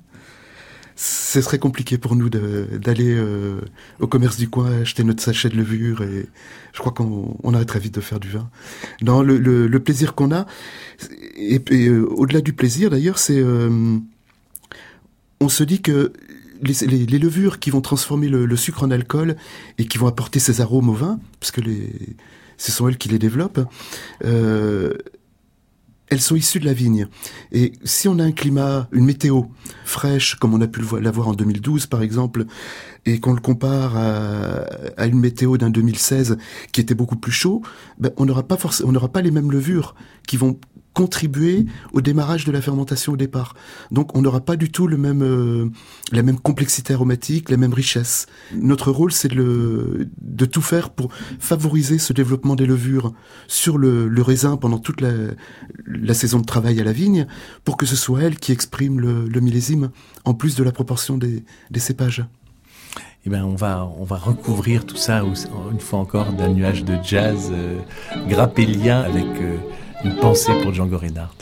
ce 0.97 1.41
serait 1.41 1.59
compliqué 1.59 1.97
pour 1.97 2.15
nous 2.15 2.29
d'aller 2.29 3.13
euh, 3.13 3.59
au 3.99 4.07
commerce 4.07 4.37
du 4.37 4.47
coin 4.47 4.79
acheter 4.79 5.03
notre 5.03 5.21
sachet 5.21 5.49
de 5.49 5.57
levure 5.57 6.01
et 6.01 6.25
je 6.71 6.79
crois 6.79 6.93
qu'on 6.93 7.35
on 7.43 7.53
arrête 7.53 7.67
très 7.67 7.79
vite 7.79 7.95
de 7.95 7.99
faire 7.99 8.21
du 8.21 8.29
vin. 8.29 8.49
Non, 9.01 9.21
le, 9.21 9.77
plaisir 9.79 10.15
qu'on 10.15 10.31
a 10.31 10.45
et, 11.35 11.89
au-delà 11.89 12.39
du 12.39 12.53
plaisir 12.53 12.89
d'ailleurs, 12.89 13.17
c'est 13.17 13.43
on 15.41 15.49
se 15.49 15.63
dit 15.65 15.81
que 15.81 16.13
les, 16.61 17.19
levures 17.19 17.59
qui 17.59 17.71
vont 17.71 17.81
transformer 17.81 18.29
le, 18.29 18.45
le, 18.45 18.55
sucre 18.55 18.83
en 18.83 18.91
alcool 18.91 19.35
et 19.77 19.87
qui 19.87 19.97
vont 19.97 20.07
apporter 20.07 20.39
ces 20.39 20.61
arômes 20.61 20.89
au 20.89 20.93
vin, 20.93 21.19
parce 21.39 21.51
que 21.51 21.59
les, 21.61 21.91
ce 22.57 22.71
sont 22.71 22.87
elles 22.87 22.97
qui 22.97 23.09
les 23.09 23.19
développent, 23.19 23.67
euh, 24.23 24.93
elles 26.07 26.21
sont 26.21 26.35
issues 26.35 26.59
de 26.59 26.65
la 26.65 26.73
vigne. 26.73 27.07
Et 27.51 27.73
si 27.83 28.07
on 28.07 28.19
a 28.19 28.23
un 28.23 28.31
climat, 28.31 28.87
une 28.91 29.05
météo 29.05 29.43
fraîche, 29.85 30.35
comme 30.35 30.53
on 30.53 30.61
a 30.61 30.67
pu 30.67 30.81
l'avoir 30.99 31.27
en 31.27 31.33
2012 31.33 31.87
par 31.87 32.01
exemple, 32.01 32.45
et 33.05 33.19
qu'on 33.19 33.33
le 33.33 33.41
compare 33.41 33.95
à, 33.97 35.05
une 35.05 35.19
météo 35.19 35.57
d'un 35.57 35.69
2016 35.69 36.37
qui 36.71 36.81
était 36.81 36.95
beaucoup 36.95 37.17
plus 37.17 37.31
chaud, 37.31 37.61
ben 37.99 38.11
on 38.17 38.25
n'aura 38.25 38.43
pas 38.43 38.57
forcément, 38.57 38.89
on 38.89 38.91
n'aura 38.91 39.09
pas 39.09 39.21
les 39.21 39.31
mêmes 39.31 39.51
levures 39.51 39.95
qui 40.27 40.37
vont 40.37 40.59
contribuer 40.95 41.65
au 41.91 41.99
démarrage 42.01 42.45
de 42.45 42.51
la 42.51 42.61
fermentation 42.61 43.13
au 43.13 43.17
départ. 43.17 43.53
Donc 43.91 44.15
on 44.15 44.21
n'aura 44.21 44.39
pas 44.39 44.55
du 44.55 44.71
tout 44.71 44.87
le 44.87 44.97
même, 44.97 45.21
euh, 45.21 45.69
la 46.11 46.23
même 46.23 46.39
complexité 46.39 46.93
aromatique, 46.93 47.49
la 47.49 47.57
même 47.57 47.73
richesse. 47.73 48.27
Notre 48.55 48.91
rôle, 48.91 49.11
c'est 49.11 49.27
de, 49.27 50.07
de 50.21 50.45
tout 50.45 50.61
faire 50.61 50.89
pour 50.89 51.11
favoriser 51.37 51.99
ce 51.99 52.13
développement 52.13 52.55
des 52.55 52.65
levures 52.65 53.13
sur 53.47 53.77
le, 53.77 54.07
le 54.07 54.21
raisin 54.21 54.55
pendant 54.55 54.79
toute 54.79 55.01
la, 55.01 55.11
la, 55.85 56.13
saison 56.13 56.39
de 56.39 56.45
travail 56.45 56.79
à 56.79 56.85
la 56.85 56.93
vigne, 56.93 57.27
pour 57.65 57.75
que 57.75 57.85
ce 57.85 57.97
soit 57.97 58.23
elle 58.23 58.39
qui 58.39 58.53
exprime 58.53 59.01
le, 59.01 59.27
le 59.27 59.39
millésime, 59.41 59.91
en 60.23 60.33
plus 60.33 60.55
de 60.55 60.63
la 60.63 60.71
proportion 60.71 61.17
des, 61.17 61.43
des 61.71 61.79
cépages. 61.81 62.25
Eh 63.27 63.31
ben, 63.31 63.43
on 63.43 63.55
va, 63.55 63.89
recouvrir 64.17 64.85
tout 64.85 64.97
ça 64.97 65.23
une 65.71 65.79
fois 65.79 65.97
encore 65.97 66.31
d'un 66.33 66.49
nuage 66.49 66.83
de 66.83 66.95
jazz 67.03 67.51
euh, 67.51 67.79
grappélien 68.29 69.01
avec 69.01 69.25
euh, 69.41 69.57
une 70.03 70.15
pensée 70.17 70.53
pour 70.61 70.71
Django 70.71 70.99
Reinhardt. 70.99 71.33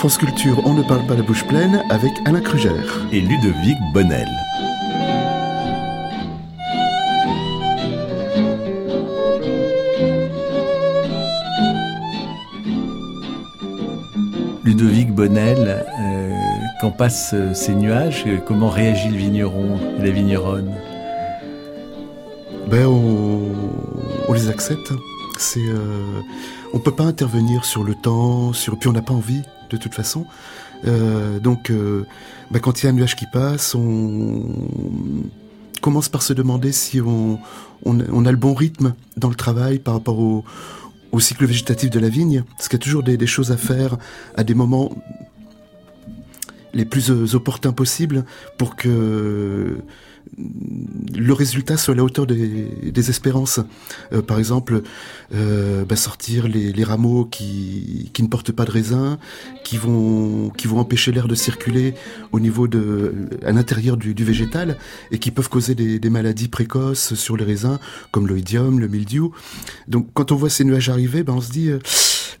France 0.00 0.16
Culture, 0.16 0.62
on 0.64 0.72
ne 0.72 0.82
parle 0.82 1.04
pas 1.06 1.14
la 1.14 1.20
bouche 1.20 1.44
pleine 1.44 1.84
avec 1.90 2.10
Alain 2.24 2.40
Krugère 2.40 3.06
et 3.12 3.20
Ludovic 3.20 3.76
Bonnel. 3.92 4.26
Ludovic 14.64 15.12
Bonnel, 15.12 15.84
euh, 16.00 16.30
quand 16.80 16.92
passent 16.92 17.34
ces 17.52 17.74
nuages, 17.74 18.24
comment 18.46 18.70
réagit 18.70 19.10
le 19.10 19.18
vigneron 19.18 19.78
et 19.98 20.02
la 20.02 20.10
vigneronne? 20.10 20.72
Ben 22.70 22.86
on, 22.86 24.32
les 24.32 24.48
accepte. 24.48 24.94
C'est, 25.38 25.60
euh, 25.60 26.22
on 26.72 26.78
peut 26.78 26.94
pas 26.94 27.04
intervenir 27.04 27.66
sur 27.66 27.84
le 27.84 27.94
temps, 27.94 28.54
sur 28.54 28.78
puis 28.78 28.88
on 28.88 28.92
n'a 28.92 29.02
pas 29.02 29.12
envie 29.12 29.42
de 29.70 29.76
toute 29.76 29.94
façon. 29.94 30.26
Euh, 30.86 31.38
donc, 31.38 31.72
ben, 32.50 32.60
quand 32.60 32.82
il 32.82 32.84
y 32.84 32.86
a 32.88 32.90
un 32.90 32.94
nuage 32.94 33.16
qui 33.16 33.26
passe, 33.32 33.74
on 33.74 34.44
commence 35.80 36.08
par 36.08 36.22
se 36.22 36.32
demander 36.32 36.72
si 36.72 37.00
on, 37.00 37.38
a 37.86 38.30
le 38.30 38.36
bon 38.36 38.54
rythme 38.54 38.94
dans 39.16 39.28
le 39.28 39.34
travail 39.34 39.78
par 39.78 39.94
rapport 39.94 40.18
au, 40.18 40.44
cycle 41.18 41.44
végétatif 41.44 41.90
de 41.90 41.98
la 41.98 42.08
vigne, 42.08 42.44
parce 42.56 42.68
qu'il 42.68 42.78
y 42.78 42.82
a 42.82 42.84
toujours 42.84 43.02
des, 43.02 43.26
choses 43.26 43.50
à 43.50 43.56
faire 43.56 43.96
à 44.36 44.44
des 44.44 44.54
moments 44.54 44.92
les 46.74 46.84
plus 46.84 47.10
euh, 47.10 47.34
opportuns 47.34 47.72
possibles 47.72 48.24
pour 48.58 48.76
que 48.76 49.78
le 51.14 51.32
résultat 51.32 51.76
soit 51.76 51.94
à 51.94 51.96
la 51.96 52.04
hauteur 52.04 52.26
des, 52.26 52.90
des 52.90 53.10
espérances. 53.10 53.60
Euh, 54.12 54.22
par 54.22 54.38
exemple, 54.38 54.82
euh, 55.34 55.84
bah 55.84 55.96
sortir 55.96 56.48
les, 56.48 56.72
les, 56.72 56.84
rameaux 56.84 57.24
qui, 57.24 58.10
qui 58.12 58.22
ne 58.22 58.28
portent 58.28 58.52
pas 58.52 58.64
de 58.64 58.70
raisin, 58.70 59.18
qui 59.64 59.76
vont, 59.76 60.50
qui 60.50 60.66
vont 60.66 60.78
empêcher 60.78 61.12
l'air 61.12 61.28
de 61.28 61.34
circuler 61.34 61.94
au 62.32 62.40
niveau 62.40 62.68
de, 62.68 63.28
à 63.44 63.52
l'intérieur 63.52 63.96
du, 63.96 64.14
du, 64.14 64.24
végétal 64.24 64.78
et 65.10 65.18
qui 65.18 65.30
peuvent 65.30 65.48
causer 65.48 65.74
des, 65.74 65.98
des, 65.98 66.10
maladies 66.10 66.48
précoces 66.48 67.14
sur 67.14 67.36
les 67.36 67.44
raisins, 67.44 67.78
comme 68.10 68.26
l'oïdium, 68.26 68.80
le 68.80 68.88
mildiou. 68.88 69.32
Donc, 69.88 70.08
quand 70.14 70.32
on 70.32 70.36
voit 70.36 70.50
ces 70.50 70.64
nuages 70.64 70.88
arriver, 70.88 71.22
ben 71.22 71.34
on 71.34 71.40
se 71.40 71.50
dit, 71.50 71.70
euh, 71.70 71.78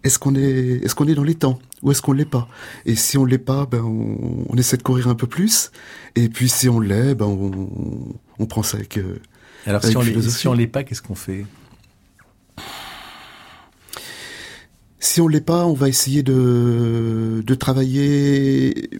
est-ce 0.04 0.18
qu'on 0.18 0.34
est, 0.34 0.84
est-ce 0.84 0.94
qu'on 0.94 1.08
est 1.08 1.14
dans 1.14 1.24
les 1.24 1.34
temps 1.34 1.58
ou 1.82 1.90
est-ce 1.90 2.02
qu'on 2.02 2.12
l'est 2.12 2.24
pas? 2.24 2.48
Et 2.86 2.94
si 2.94 3.18
on 3.18 3.24
l'est 3.24 3.38
pas, 3.38 3.66
ben 3.66 3.82
on, 3.82 4.44
on, 4.48 4.56
essaie 4.56 4.76
de 4.76 4.82
courir 4.82 5.08
un 5.08 5.14
peu 5.14 5.26
plus. 5.26 5.70
Et 6.16 6.28
puis 6.28 6.48
si 6.48 6.68
on 6.68 6.80
l'est, 6.80 7.14
ben 7.14 7.26
on, 7.26 8.14
on, 8.38 8.46
prend 8.46 8.62
ça 8.62 8.76
avec. 8.76 8.98
Euh, 8.98 9.20
Alors 9.66 9.82
avec 9.82 9.90
si, 9.90 9.96
on 9.96 10.02
l'est, 10.02 10.30
si 10.30 10.48
on 10.48 10.52
l'est 10.52 10.66
pas, 10.66 10.84
qu'est-ce 10.84 11.02
qu'on 11.02 11.14
fait? 11.14 11.46
Si 14.98 15.20
on 15.20 15.28
l'est 15.28 15.40
pas, 15.40 15.64
on 15.64 15.72
va 15.72 15.88
essayer 15.88 16.22
de, 16.22 17.42
de 17.44 17.54
travailler 17.54 18.90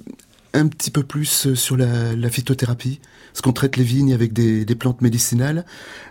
un 0.54 0.66
petit 0.66 0.90
peu 0.90 1.02
plus 1.02 1.54
sur 1.54 1.76
la, 1.76 2.16
la 2.16 2.30
phytothérapie, 2.30 3.00
parce 3.32 3.42
qu'on 3.42 3.52
traite 3.52 3.76
les 3.76 3.84
vignes 3.84 4.12
avec 4.12 4.32
des, 4.32 4.64
des, 4.64 4.74
plantes 4.74 5.00
médicinales. 5.02 5.64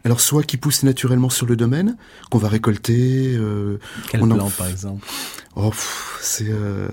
Alors 0.04 0.22
soit 0.22 0.44
qui 0.44 0.58
poussent 0.58 0.84
naturellement 0.84 1.30
sur 1.30 1.46
le 1.46 1.56
domaine, 1.56 1.98
qu'on 2.30 2.38
va 2.38 2.50
récolter. 2.50 3.36
Euh, 3.36 3.78
Quelle 4.10 4.22
plante 4.22 4.42
en... 4.42 4.50
par 4.50 4.68
exemple? 4.68 5.06
Oh, 5.56 5.72
c'est 6.22 6.50
euh, 6.50 6.88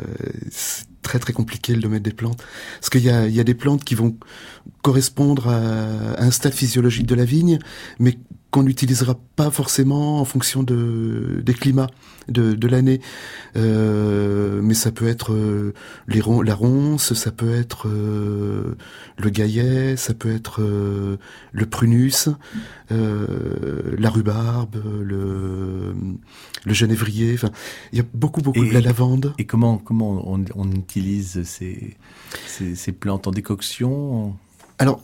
très 1.03 1.19
très 1.19 1.33
compliqué 1.33 1.75
le 1.75 1.81
domaine 1.81 2.03
des 2.03 2.13
plantes, 2.13 2.43
parce 2.81 2.91
qu'il 2.91 3.03
y 3.03 3.11
a, 3.11 3.27
il 3.27 3.35
y 3.35 3.41
a 3.41 3.45
des 3.45 3.55
plantes 3.55 3.85
qui 3.85 3.95
vont 3.95 4.17
correspondre 4.83 5.49
à, 5.49 5.59
à 6.15 6.25
un 6.25 6.31
stade 6.31 6.55
physiologique 6.55 7.07
de 7.07 7.15
la 7.15 7.25
vigne, 7.25 7.59
mais 7.99 8.19
qu'on 8.51 8.63
n'utilisera 8.63 9.19
pas 9.35 9.51
forcément 9.51 10.21
en 10.21 10.25
fonction 10.25 10.63
de, 10.63 11.43
des 11.45 11.53
climats 11.53 11.91
de, 12.29 12.55
de 12.55 12.69
l'année. 12.69 13.01
Euh, 13.57 14.61
mais 14.63 14.75
ça 14.75 14.93
peut 14.93 15.09
être 15.09 15.33
euh, 15.33 15.75
les 16.09 16.21
ron 16.21 16.43
la 16.43 16.55
ronce, 16.55 17.13
ça 17.15 17.33
peut 17.33 17.55
être 17.55 17.89
euh, 17.89 18.77
le 19.19 19.31
gaillet, 19.31 19.97
ça 19.97 20.15
peut 20.15 20.33
être 20.33 20.63
le 20.63 21.67
prunus, 21.67 22.29
la 22.91 24.11
rhubarbe, 24.11 24.77
le, 25.03 25.95
le 26.65 26.75
genévrier. 26.75 27.35
Enfin, 27.35 27.51
il 27.93 27.99
y 27.99 28.01
a 28.01 28.05
beaucoup 28.15 28.43
beaucoup 28.43 28.65
et, 28.65 28.69
de 28.69 28.75
la 28.75 28.81
lavande. 28.81 29.35
Et 29.39 29.45
comment 29.45 29.79
comment 29.79 30.33
on, 30.33 30.45
on 30.55 30.73
utilise 30.73 31.43
ces, 31.43 31.97
ces, 32.47 32.75
ces 32.75 32.93
plantes 32.93 33.27
en 33.27 33.33
décoction? 33.33 34.37
Alors 34.79 35.03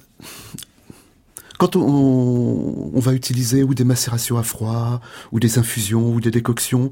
quand 1.63 1.77
on, 1.77 2.99
va 2.99 3.13
utiliser 3.13 3.63
ou 3.63 3.73
des 3.73 3.85
macérations 3.85 4.37
à 4.37 4.43
froid, 4.43 5.01
ou 5.31 5.39
des 5.39 5.61
infusions, 5.61 6.13
ou 6.13 6.21
des 6.21 6.33
décoctions, 6.33 6.91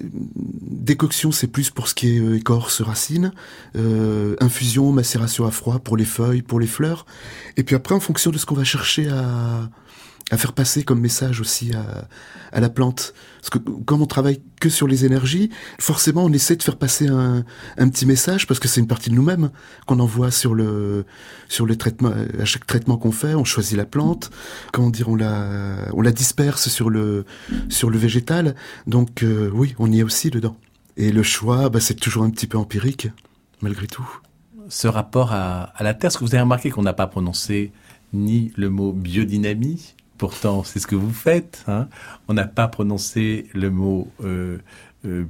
décoction 0.00 1.32
c'est 1.32 1.48
plus 1.48 1.68
pour 1.68 1.86
ce 1.86 1.94
qui 1.94 2.08
est 2.08 2.36
écorce, 2.36 2.80
racine, 2.80 3.30
euh, 3.76 4.36
infusion, 4.40 4.90
macération 4.90 5.44
à 5.44 5.50
froid 5.50 5.80
pour 5.80 5.98
les 5.98 6.06
feuilles, 6.06 6.40
pour 6.40 6.60
les 6.60 6.66
fleurs, 6.66 7.04
et 7.58 7.62
puis 7.62 7.76
après 7.76 7.94
en 7.94 8.00
fonction 8.00 8.30
de 8.30 8.38
ce 8.38 8.46
qu'on 8.46 8.54
va 8.54 8.64
chercher 8.64 9.10
à, 9.10 9.68
à 10.30 10.36
faire 10.36 10.52
passer 10.52 10.84
comme 10.84 11.00
message 11.00 11.40
aussi 11.40 11.72
à, 12.52 12.60
la 12.60 12.68
plante. 12.68 13.14
Parce 13.40 13.50
que 13.50 13.58
comme 13.58 14.02
on 14.02 14.06
travaille 14.06 14.40
que 14.60 14.68
sur 14.68 14.86
les 14.86 15.04
énergies, 15.04 15.50
forcément 15.78 16.24
on 16.24 16.32
essaie 16.32 16.56
de 16.56 16.62
faire 16.62 16.76
passer 16.76 17.08
un, 17.08 17.44
un 17.78 17.88
petit 17.88 18.06
message 18.06 18.46
parce 18.46 18.60
que 18.60 18.68
c'est 18.68 18.80
une 18.80 18.86
partie 18.86 19.10
de 19.10 19.14
nous-mêmes 19.14 19.50
qu'on 19.86 19.98
envoie 19.98 20.30
sur 20.30 20.54
le 20.54 21.04
sur 21.48 21.66
le 21.66 21.76
traitement 21.76 22.12
à 22.38 22.44
chaque 22.44 22.66
traitement 22.66 22.96
qu'on 22.96 23.12
fait. 23.12 23.34
On 23.34 23.44
choisit 23.44 23.76
la 23.76 23.86
plante, 23.86 24.30
comment 24.72 24.90
dire, 24.90 25.08
on 25.08 25.16
la 25.16 25.88
on 25.92 26.02
la 26.02 26.12
disperse 26.12 26.68
sur 26.68 26.90
le 26.90 27.24
sur 27.68 27.90
le 27.90 27.98
végétal. 27.98 28.54
Donc 28.86 29.22
euh, 29.22 29.50
oui, 29.52 29.74
on 29.78 29.90
y 29.90 30.00
est 30.00 30.04
aussi 30.04 30.30
dedans. 30.30 30.56
Et 30.96 31.12
le 31.12 31.22
choix, 31.22 31.70
bah, 31.70 31.80
c'est 31.80 31.94
toujours 31.94 32.24
un 32.24 32.30
petit 32.30 32.46
peu 32.46 32.58
empirique 32.58 33.08
malgré 33.62 33.86
tout. 33.86 34.08
Ce 34.68 34.86
rapport 34.86 35.32
à, 35.32 35.72
à 35.74 35.82
la 35.82 35.94
terre, 35.94 36.12
ce 36.12 36.18
que 36.18 36.24
vous 36.24 36.34
avez 36.34 36.42
remarqué 36.42 36.70
qu'on 36.70 36.82
n'a 36.82 36.92
pas 36.92 37.06
prononcé 37.06 37.72
ni 38.12 38.52
le 38.56 38.70
mot 38.70 38.92
biodynamie. 38.92 39.94
Pourtant, 40.20 40.64
c'est 40.64 40.80
ce 40.80 40.86
que 40.86 40.94
vous 40.96 41.12
faites. 41.14 41.64
Hein. 41.66 41.88
On 42.28 42.34
n'a 42.34 42.44
pas 42.46 42.68
prononcé 42.68 43.46
le 43.54 43.70
mot 43.70 44.06
euh, 44.22 44.58
euh, 45.06 45.24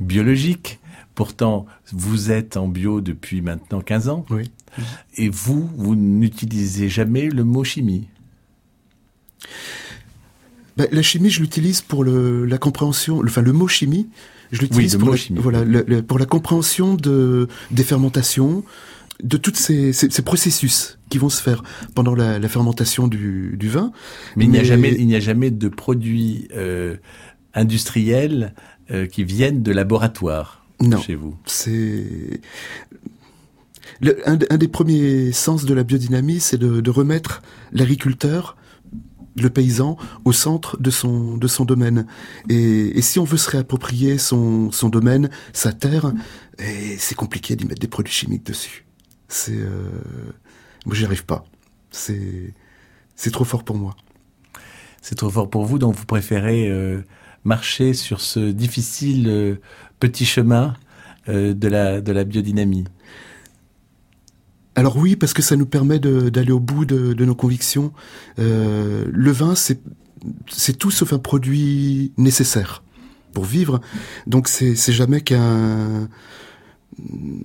biologique. 0.00 0.80
Pourtant, 1.14 1.64
vous 1.92 2.32
êtes 2.32 2.56
en 2.56 2.66
bio 2.66 3.00
depuis 3.00 3.40
maintenant 3.40 3.80
15 3.80 4.08
ans. 4.08 4.26
Oui. 4.30 4.50
Et 5.16 5.28
vous, 5.28 5.70
vous 5.76 5.94
n'utilisez 5.94 6.88
jamais 6.88 7.28
le 7.28 7.44
mot 7.44 7.62
chimie. 7.62 8.08
Ben, 10.76 10.88
la 10.90 11.02
chimie, 11.02 11.30
je 11.30 11.40
l'utilise 11.40 11.80
pour 11.80 12.02
le, 12.02 12.44
la 12.44 12.58
compréhension, 12.58 13.22
enfin 13.24 13.42
le 13.42 13.52
mot 13.52 13.68
chimie, 13.68 14.08
je 14.50 14.60
l'utilise 14.62 14.94
le 14.94 14.98
pour, 14.98 15.10
la, 15.10 15.16
chimie. 15.16 15.38
voilà, 15.40 15.62
le- 15.64 15.84
le- 15.86 16.02
pour 16.02 16.18
la 16.18 16.26
compréhension 16.26 16.94
de, 16.94 17.46
des 17.70 17.84
fermentations, 17.84 18.64
de 19.22 19.36
tous 19.36 19.54
ces, 19.54 19.92
ces, 19.92 20.10
ces 20.10 20.22
processus 20.22 20.98
qui 21.12 21.18
vont 21.18 21.28
se 21.28 21.42
faire 21.42 21.62
pendant 21.94 22.14
la, 22.14 22.38
la 22.38 22.48
fermentation 22.48 23.06
du, 23.06 23.54
du 23.58 23.68
vin. 23.68 23.92
Mais 24.34 24.44
il 24.46 24.50
n'y 24.50 24.56
a 24.56 24.62
Mais- 24.62 24.66
jamais, 24.66 24.94
il 24.98 25.06
n'y 25.06 25.14
a 25.14 25.20
jamais 25.20 25.50
de 25.50 25.68
produits 25.68 26.48
euh, 26.56 26.96
industriels 27.52 28.54
euh, 28.90 29.04
qui 29.06 29.22
viennent 29.24 29.62
de 29.62 29.72
laboratoire 29.72 30.64
Non. 30.80 30.98
chez 30.98 31.14
vous. 31.14 31.36
C'est 31.44 32.40
le- 34.00 34.26
un, 34.28 34.38
un 34.48 34.56
des 34.56 34.68
premiers 34.68 35.32
sens 35.32 35.66
de 35.66 35.74
la 35.74 35.82
biodynamie, 35.84 36.40
c'est 36.40 36.56
de, 36.58 36.80
de 36.80 36.90
remettre 36.90 37.42
l'agriculteur, 37.72 38.56
le 39.36 39.50
paysan, 39.50 39.96
au 40.24 40.32
centre 40.32 40.80
de 40.80 40.90
son 40.90 41.36
de 41.36 41.46
son 41.46 41.64
domaine. 41.66 42.06
Et, 42.48 42.98
et 42.98 43.02
si 43.02 43.18
on 43.18 43.24
veut 43.24 43.36
se 43.36 43.50
réapproprier 43.50 44.16
son 44.18 44.70
son 44.72 44.88
domaine, 44.88 45.28
sa 45.52 45.72
terre, 45.74 46.12
et 46.58 46.96
c'est 46.98 47.14
compliqué 47.14 47.54
d'y 47.56 47.66
mettre 47.66 47.80
des 47.80 47.88
produits 47.88 48.12
chimiques 48.14 48.46
dessus. 48.46 48.84
C'est 49.28 49.56
euh, 49.56 49.88
moi 50.86 50.94
j'y 50.94 51.04
arrive 51.04 51.24
pas. 51.24 51.44
C'est 51.90 52.54
c'est 53.16 53.30
trop 53.30 53.44
fort 53.44 53.64
pour 53.64 53.76
moi. 53.76 53.94
C'est 55.00 55.14
trop 55.14 55.30
fort 55.30 55.50
pour 55.50 55.64
vous, 55.64 55.78
donc 55.78 55.96
vous 55.96 56.06
préférez 56.06 56.68
euh, 56.68 57.02
marcher 57.44 57.92
sur 57.92 58.20
ce 58.20 58.40
difficile 58.50 59.28
euh, 59.28 59.56
petit 59.98 60.24
chemin 60.24 60.74
euh, 61.28 61.54
de 61.54 61.68
la 61.68 62.00
de 62.00 62.12
la 62.12 62.24
biodynamie. 62.24 62.84
Alors 64.74 64.96
oui, 64.96 65.16
parce 65.16 65.34
que 65.34 65.42
ça 65.42 65.56
nous 65.56 65.66
permet 65.66 65.98
d'aller 65.98 66.52
au 66.52 66.60
bout 66.60 66.86
de, 66.86 67.12
de 67.12 67.24
nos 67.26 67.34
convictions. 67.34 67.92
Le 68.38 69.30
vin, 69.30 69.54
c'est 69.54 69.80
c'est 70.48 70.78
tout 70.78 70.90
sauf 70.90 71.12
un 71.12 71.18
produit 71.18 72.12
nécessaire 72.16 72.82
pour 73.34 73.44
vivre. 73.44 73.80
Donc 74.26 74.48
c'est 74.48 74.74
c'est 74.74 74.92
jamais 74.92 75.20
qu'un 75.20 76.08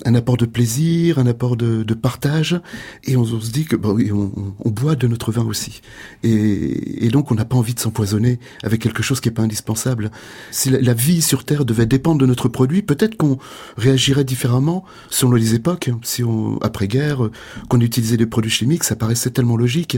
un 0.08 0.16
apport 0.16 0.38
de 0.38 0.46
plaisir, 0.46 1.20
un 1.20 1.28
apport 1.28 1.58
de, 1.58 1.94
partage, 1.94 2.60
et 3.04 3.18
on, 3.18 3.26
se 3.26 3.52
dit 3.52 3.66
que 3.66 3.76
oui, 3.76 4.12
on, 4.12 4.32
on- 4.64 4.70
boit 4.70 4.96
de 4.96 5.08
notre 5.08 5.32
vin 5.32 5.44
aussi, 5.44 5.82
et, 6.24 7.10
donc 7.10 7.32
on 7.32 7.36
n'a 7.36 7.44
pas 7.44 7.58
envie 7.58 7.74
de 7.74 7.80
s'empoisonner 7.80 8.40
avec 8.64 8.82
quelque 8.82 9.04
chose 9.04 9.20
qui 9.20 9.28
est 9.28 9.32
pas 9.34 9.42
indispensable. 9.42 10.12
Si 10.52 10.70
la, 10.70 10.94
vie 10.94 11.22
sur 11.22 11.44
Terre 11.44 11.66
devait 11.66 11.86
dépendre 11.86 12.20
de 12.20 12.26
notre 12.26 12.48
produit, 12.48 12.84
peut-être 12.84 13.18
qu'on 13.18 13.38
réagirait 13.76 14.24
différemment 14.24 14.86
selon 15.10 15.34
les 15.34 15.56
époques. 15.56 15.90
Si 16.04 16.24
après 16.62 16.88
guerre, 16.88 17.26
euh, 17.26 17.32
qu'on 17.70 17.82
utilisait 17.82 18.18
des 18.18 18.26
produits 18.26 18.52
chimiques, 18.52 18.84
ça 18.84 18.96
paraissait 18.96 19.32
tellement 19.32 19.58
logique. 19.58 19.98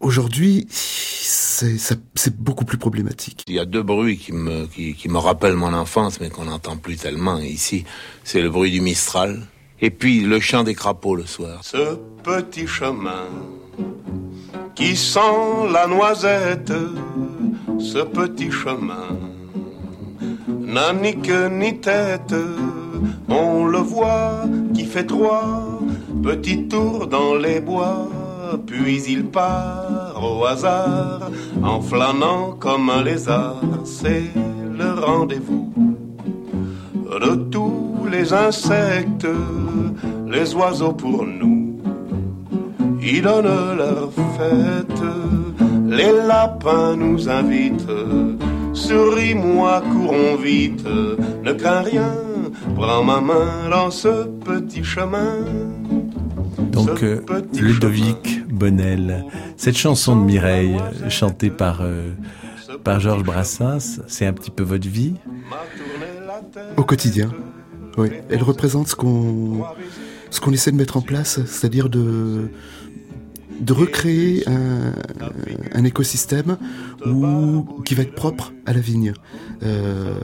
Aujourd'hui, 0.00 0.66
c'est 0.70 2.36
beaucoup 2.38 2.64
plus 2.64 2.78
problématique. 2.78 3.44
Il 3.46 3.54
y 3.54 3.58
a 3.58 3.66
deux 3.66 3.82
bruits 3.82 4.16
qui 4.16 4.32
me, 4.32 4.66
qui, 4.66 4.94
qui 4.94 5.08
me 5.10 5.18
rappellent 5.18 5.56
mon 5.56 5.74
enfance, 5.74 6.20
mais 6.20 6.30
qu'on 6.30 6.44
n'entend 6.44 6.78
plus 6.78 6.96
tellement 6.96 7.38
ici. 7.38 7.84
C'est 8.24 8.40
le 8.40 8.48
bruit 8.48 8.70
du 8.70 8.80
Mistral, 8.80 9.46
et 9.82 9.90
puis 9.90 10.20
le 10.20 10.40
chant 10.40 10.64
des 10.64 10.74
crapauds 10.74 11.16
le 11.16 11.26
soir. 11.26 11.60
Ce 11.62 11.98
petit 12.24 12.66
chemin 12.66 13.26
qui 14.74 14.96
sent 14.96 15.68
la 15.70 15.86
noisette, 15.86 16.72
ce 17.78 17.98
petit 17.98 18.50
chemin 18.50 19.18
n'a 20.48 20.94
ni 20.94 21.20
queue 21.20 21.48
ni 21.48 21.78
tête. 21.78 22.34
On 23.28 23.66
le 23.66 23.78
voit 23.78 24.44
qui 24.74 24.86
fait 24.86 25.04
trois 25.04 25.78
petits 26.22 26.68
tours 26.68 27.06
dans 27.06 27.34
les 27.34 27.60
bois, 27.60 28.08
puis 28.66 29.02
il 29.08 29.24
part 29.26 30.20
au 30.22 30.44
hasard 30.44 31.30
en 31.62 31.80
flânant 31.80 32.52
comme 32.58 32.90
un 32.90 33.02
lézard. 33.02 33.60
C'est 33.84 34.30
le 34.78 35.00
rendez-vous 35.00 35.72
de 37.20 37.34
tous 37.50 38.06
les 38.10 38.32
insectes, 38.32 39.26
les 40.28 40.54
oiseaux 40.54 40.92
pour 40.92 41.24
nous. 41.24 41.78
Ils 43.02 43.22
donnent 43.22 43.76
leur 43.76 44.10
fête, 44.12 45.02
les 45.88 46.12
lapins 46.26 46.96
nous 46.96 47.28
invitent. 47.28 47.86
Souris-moi, 48.72 49.82
courons 49.92 50.36
vite, 50.36 50.84
ne 51.44 51.52
crains 51.52 51.82
rien, 51.82 52.14
prends 52.76 53.02
ma 53.02 53.20
main 53.20 53.68
dans 53.70 53.90
ce 53.90 54.26
petit 54.44 54.84
chemin. 54.84 55.44
Donc 56.72 57.02
euh, 57.02 57.20
Ludovic 57.54 58.39
Bonnel, 58.60 59.24
cette 59.56 59.78
chanson 59.78 60.14
de 60.14 60.22
Mireille 60.22 60.76
chantée 61.08 61.48
par 61.48 61.80
euh, 61.80 62.10
par 62.84 63.00
Georges 63.00 63.24
Brassens, 63.24 64.00
c'est 64.06 64.26
un 64.26 64.34
petit 64.34 64.50
peu 64.50 64.62
votre 64.62 64.86
vie? 64.86 65.14
Au 66.76 66.84
quotidien. 66.84 67.30
Elle 68.28 68.42
représente 68.42 68.88
ce 68.88 68.94
qu'on 68.94 70.52
essaie 70.52 70.72
de 70.72 70.76
mettre 70.76 70.98
en 70.98 71.00
place, 71.00 71.42
c'est-à-dire 71.46 71.88
de 71.88 72.50
de 73.60 73.72
recréer 73.72 74.44
un, 74.46 75.84
écosystème 75.84 76.58
où, 77.06 77.82
qui 77.84 77.94
va 77.94 78.02
être 78.02 78.14
propre 78.14 78.52
à 78.66 78.74
la 78.74 78.80
vigne. 78.80 79.12
Euh, 79.62 80.14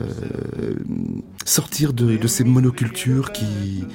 sortir 1.45 1.93
de, 1.93 2.17
de 2.17 2.27
ces 2.27 2.43
monocultures 2.43 3.31
qui, 3.31 3.85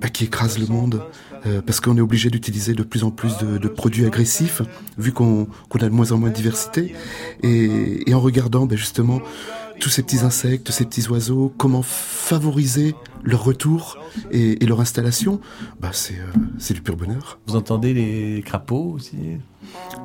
bah, 0.00 0.08
qui 0.08 0.24
écrasent 0.24 0.58
le 0.58 0.66
monde, 0.66 1.02
euh, 1.46 1.62
parce 1.62 1.80
qu'on 1.80 1.96
est 1.96 2.00
obligé 2.00 2.30
d'utiliser 2.30 2.74
de 2.74 2.82
plus 2.82 3.04
en 3.04 3.10
plus 3.10 3.36
de, 3.38 3.58
de 3.58 3.68
produits 3.68 4.06
agressifs, 4.06 4.62
vu 4.98 5.12
qu'on 5.12 5.46
qu'on 5.68 5.78
a 5.80 5.88
de 5.88 5.94
moins 5.94 6.12
en 6.12 6.18
moins 6.18 6.30
de 6.30 6.34
diversité. 6.34 6.94
Et, 7.42 8.08
et 8.08 8.14
en 8.14 8.20
regardant 8.20 8.66
bah, 8.66 8.76
justement 8.76 9.20
tous 9.80 9.90
ces 9.90 10.02
petits 10.02 10.20
insectes, 10.20 10.70
ces 10.70 10.84
petits 10.84 11.08
oiseaux, 11.08 11.52
comment 11.58 11.82
favoriser 11.82 12.94
leur 13.24 13.42
retour 13.42 13.98
et, 14.30 14.62
et 14.62 14.66
leur 14.66 14.80
installation, 14.80 15.40
bah 15.80 15.90
c'est 15.92 16.14
euh, 16.14 16.74
du 16.74 16.80
pur 16.80 16.96
bonheur. 16.96 17.38
Vous 17.46 17.56
entendez 17.56 17.92
les 17.92 18.42
crapauds 18.42 18.92
aussi? 18.92 19.16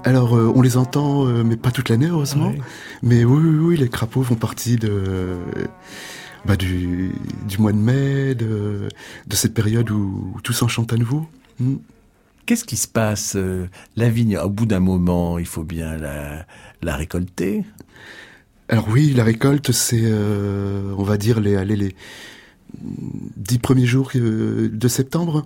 Alors 0.03 0.35
euh, 0.35 0.51
on 0.55 0.61
les 0.61 0.77
entend, 0.77 1.27
euh, 1.27 1.43
mais 1.43 1.55
pas 1.55 1.71
toute 1.71 1.89
l'année 1.89 2.07
heureusement. 2.07 2.49
Ouais. 2.49 2.61
Mais 3.03 3.25
oui, 3.25 3.41
oui, 3.43 3.57
oui, 3.57 3.77
les 3.77 3.89
crapauds 3.89 4.23
font 4.23 4.35
partie 4.35 4.77
de 4.77 5.37
bah, 6.45 6.55
du, 6.55 7.11
du 7.47 7.57
mois 7.59 7.71
de 7.71 7.77
mai, 7.77 8.35
de, 8.35 8.87
de 9.27 9.35
cette 9.35 9.53
période 9.53 9.89
où, 9.91 10.33
où 10.35 10.41
tout 10.41 10.53
s'enchante 10.53 10.93
à 10.93 10.97
nouveau. 10.97 11.27
Mm. 11.59 11.75
Qu'est-ce 12.45 12.65
qui 12.65 12.77
se 12.77 12.87
passe 12.87 13.33
euh, 13.35 13.67
La 13.95 14.09
vigne, 14.09 14.37
au 14.37 14.49
bout 14.49 14.65
d'un 14.65 14.79
moment, 14.79 15.37
il 15.37 15.45
faut 15.45 15.63
bien 15.63 15.97
la, 15.97 16.45
la 16.81 16.95
récolter? 16.95 17.63
Alors 18.69 18.87
oui, 18.89 19.13
la 19.13 19.23
récolte, 19.23 19.71
c'est, 19.71 20.01
euh, 20.03 20.93
on 20.97 21.03
va 21.03 21.17
dire, 21.17 21.39
les, 21.39 21.55
allez, 21.55 21.75
les 21.75 21.95
dix 23.37 23.59
premiers 23.59 23.85
jours 23.85 24.11
euh, 24.15 24.69
de 24.71 24.87
septembre. 24.87 25.45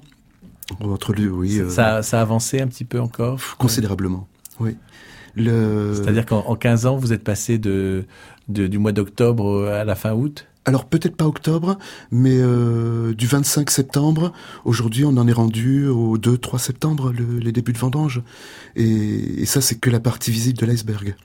Entre 0.79 1.13
le, 1.13 1.29
oui, 1.29 1.59
euh, 1.59 1.69
Ça, 1.69 2.03
ça 2.03 2.19
a 2.19 2.21
avancé 2.21 2.61
un 2.61 2.67
petit 2.67 2.85
peu 2.85 2.99
encore? 3.01 3.39
considérablement. 3.57 4.27
Oui. 4.59 4.77
Le... 5.35 5.93
C'est-à-dire 5.95 6.25
qu'en 6.25 6.39
en 6.47 6.55
15 6.55 6.85
ans, 6.85 6.95
vous 6.95 7.11
êtes 7.11 7.23
passé 7.23 7.57
de, 7.57 8.05
de- 8.47 8.67
du 8.67 8.77
mois 8.77 8.91
d'octobre 8.91 9.67
à 9.67 9.83
la 9.83 9.95
fin 9.95 10.13
août? 10.13 10.45
Alors 10.65 10.85
peut-être 10.85 11.17
pas 11.17 11.27
octobre, 11.27 11.77
mais 12.11 12.37
euh, 12.37 13.13
du 13.13 13.27
25 13.27 13.69
septembre, 13.69 14.31
aujourd'hui 14.63 15.03
on 15.03 15.17
en 15.17 15.27
est 15.27 15.33
rendu 15.33 15.87
au 15.87 16.17
2-3 16.17 16.57
septembre, 16.57 17.11
le- 17.11 17.39
les 17.39 17.51
débuts 17.51 17.73
de 17.73 17.77
vendange. 17.77 18.21
Et, 18.77 19.41
et 19.41 19.45
ça 19.45 19.59
c'est 19.59 19.75
que 19.75 19.89
la 19.89 19.99
partie 19.99 20.31
visible 20.31 20.57
de 20.57 20.65
l'iceberg. 20.65 21.15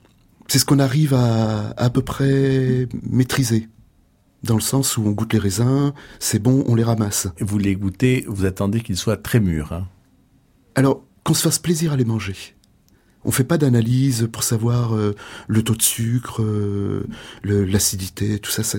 C'est 0.47 0.59
ce 0.59 0.65
qu'on 0.65 0.79
arrive 0.79 1.13
à, 1.13 1.69
à 1.77 1.89
peu 1.89 2.01
près 2.01 2.87
maîtriser. 3.03 3.69
Dans 4.43 4.55
le 4.55 4.61
sens 4.61 4.97
où 4.97 5.03
on 5.05 5.11
goûte 5.11 5.33
les 5.33 5.39
raisins, 5.39 5.93
c'est 6.19 6.39
bon, 6.39 6.63
on 6.67 6.75
les 6.75 6.83
ramasse. 6.83 7.27
Et 7.37 7.43
Vous 7.43 7.57
les 7.57 7.75
goûtez, 7.75 8.25
vous 8.27 8.45
attendez 8.45 8.81
qu'ils 8.81 8.97
soient 8.97 9.17
très 9.17 9.39
mûrs. 9.39 9.71
hein? 9.73 9.87
Alors, 10.75 11.03
qu'on 11.25 11.33
se 11.33 11.41
fasse 11.43 11.59
plaisir 11.59 11.91
à 11.93 11.97
les 11.97 12.05
manger. 12.05 12.35
On 13.25 13.31
fait 13.31 13.43
pas 13.43 13.57
d'analyse 13.57 14.29
pour 14.31 14.43
savoir 14.43 14.95
euh, 14.95 15.15
le 15.47 15.61
taux 15.61 15.75
de 15.75 15.81
sucre, 15.81 16.41
euh, 16.41 17.05
l'acidité, 17.43 18.39
tout 18.39 18.51
ça, 18.51 18.63
ça, 18.63 18.77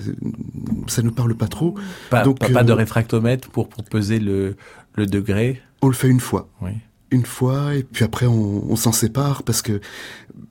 ça 0.87 1.01
nous 1.01 1.11
parle 1.11 1.35
pas 1.35 1.47
trop. 1.47 1.75
Pas, 2.09 2.23
Donc, 2.23 2.39
pas, 2.39 2.49
pas 2.49 2.63
de 2.63 2.71
euh, 2.71 2.75
réfractomètre 2.75 3.49
pour, 3.49 3.69
pour 3.69 3.83
peser 3.83 4.19
le, 4.19 4.55
le 4.95 5.05
degré 5.05 5.61
On 5.81 5.87
le 5.87 5.93
fait 5.93 6.09
une 6.09 6.19
fois. 6.19 6.49
Oui. 6.61 6.71
une 7.11 7.25
fois 7.25 7.75
et 7.75 7.83
puis 7.83 8.03
après 8.03 8.25
on, 8.25 8.71
on 8.71 8.75
s'en 8.75 8.91
sépare 8.91 9.43
parce 9.43 9.61
que 9.61 9.79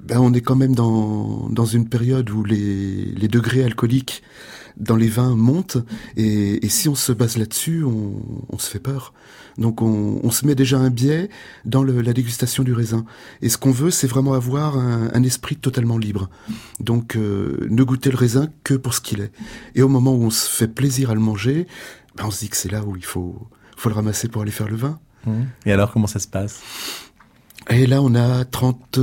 ben, 0.05 0.19
on 0.21 0.33
est 0.35 0.41
quand 0.41 0.57
même 0.57 0.75
dans, 0.75 1.49
dans 1.51 1.65
une 1.65 1.89
période 1.89 2.31
où 2.31 2.45
les, 2.45 3.07
les 3.07 3.29
degrés 3.29 3.65
alcooliques 3.65 4.23
dans 4.81 4.97
les 4.97 5.09
vins 5.09 5.37
monte. 5.37 5.77
Et, 6.17 6.69
si 6.69 6.89
on 6.89 6.95
se 6.95 7.13
base 7.13 7.37
là-dessus, 7.37 7.85
on, 7.85 8.59
se 8.59 8.69
fait 8.69 8.81
peur. 8.81 9.13
Donc 9.59 9.83
on, 9.83 10.31
se 10.31 10.47
met 10.47 10.55
déjà 10.55 10.79
un 10.79 10.91
biais 10.91 11.29
dans 11.65 11.83
la 11.83 12.13
dégustation 12.13 12.63
du 12.63 12.73
raisin. 12.73 13.05
Et 13.43 13.49
ce 13.49 13.59
qu'on 13.59 13.73
veut, 13.73 13.91
c'est 13.91 14.07
vraiment 14.07 14.35
avoir 14.35 14.79
un, 14.79 15.23
esprit 15.23 15.57
totalement 15.57 15.99
libre. 15.99 16.31
Donc 16.79 17.17
ne 17.17 17.83
goûter 17.83 18.11
le 18.11 18.17
raisin 18.17 18.49
que 18.65 18.75
pour 18.75 18.95
ce 18.95 19.01
qu'il 19.01 19.21
est. 19.21 19.33
Et 19.75 19.83
au 19.83 19.89
moment 19.89 20.15
où 20.15 20.23
on 20.23 20.31
se 20.31 20.49
fait 20.49 20.69
plaisir 20.69 21.11
à 21.11 21.15
le 21.15 21.21
manger, 21.21 21.67
ben, 22.17 22.25
on 22.27 22.31
se 22.31 22.41
dit 22.41 22.49
que 22.49 22.57
c'est 22.57 22.71
là 22.71 22.85
où 22.85 22.97
il 22.97 23.05
faut, 23.05 23.49
faut 23.77 23.89
le 23.89 23.95
ramasser 23.95 24.29
pour 24.29 24.43
aller 24.43 24.51
faire 24.51 24.69
le 24.69 24.77
vin. 24.77 24.99
Mmh. 25.27 25.43
Et 25.67 25.73
alors, 25.73 25.93
comment 25.93 26.07
ça 26.07 26.19
se 26.19 26.29
passe? 26.29 26.61
Et 27.69 27.87
là, 27.87 28.03
on 28.03 28.15
a 28.15 28.45
30, 28.45 28.99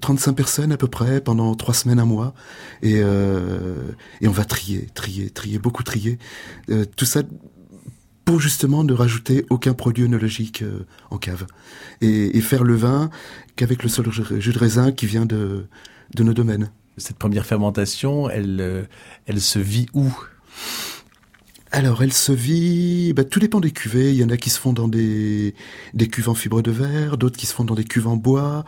35 0.00 0.30
euh, 0.30 0.34
personnes 0.34 0.72
à 0.72 0.76
peu 0.76 0.88
près 0.88 1.20
pendant 1.20 1.54
trois 1.54 1.74
semaines, 1.74 2.00
un 2.00 2.06
mois, 2.06 2.34
et, 2.82 2.96
euh, 2.96 3.92
et 4.20 4.28
on 4.28 4.32
va 4.32 4.44
trier, 4.44 4.88
trier, 4.94 5.30
trier, 5.30 5.58
beaucoup 5.58 5.82
trier. 5.82 6.18
Euh, 6.70 6.84
tout 6.96 7.04
ça 7.04 7.22
pour 8.28 8.40
justement 8.40 8.84
ne 8.84 8.92
rajouter 8.92 9.46
aucun 9.48 9.72
produit 9.72 10.04
œnologique 10.04 10.62
en 11.10 11.16
cave 11.16 11.46
et, 12.02 12.36
et, 12.36 12.42
faire 12.42 12.62
le 12.62 12.74
vin 12.74 13.08
qu'avec 13.56 13.82
le 13.82 13.88
seul 13.88 14.04
jus 14.12 14.52
de 14.52 14.58
raisin 14.58 14.92
qui 14.92 15.06
vient 15.06 15.24
de, 15.24 15.64
de 16.14 16.22
nos 16.22 16.34
domaines. 16.34 16.70
Cette 16.98 17.16
première 17.16 17.46
fermentation, 17.46 18.28
elle, 18.28 18.86
elle 19.24 19.40
se 19.40 19.58
vit 19.58 19.86
où? 19.94 20.14
Alors, 21.72 22.02
elle 22.02 22.12
se 22.12 22.32
vit. 22.32 23.14
Bah, 23.14 23.24
tout 23.24 23.40
dépend 23.40 23.60
des 23.60 23.70
cuvées. 23.70 24.10
Il 24.10 24.18
y 24.18 24.24
en 24.24 24.28
a 24.28 24.36
qui 24.36 24.50
se 24.50 24.60
font 24.60 24.74
dans 24.74 24.88
des 24.88 25.54
des 25.94 26.08
cuves 26.08 26.28
en 26.28 26.34
fibre 26.34 26.60
de 26.60 26.70
verre, 26.70 27.16
d'autres 27.16 27.38
qui 27.38 27.46
se 27.46 27.54
font 27.54 27.64
dans 27.64 27.76
des 27.76 27.84
cuves 27.84 28.08
en 28.08 28.16
bois. 28.16 28.66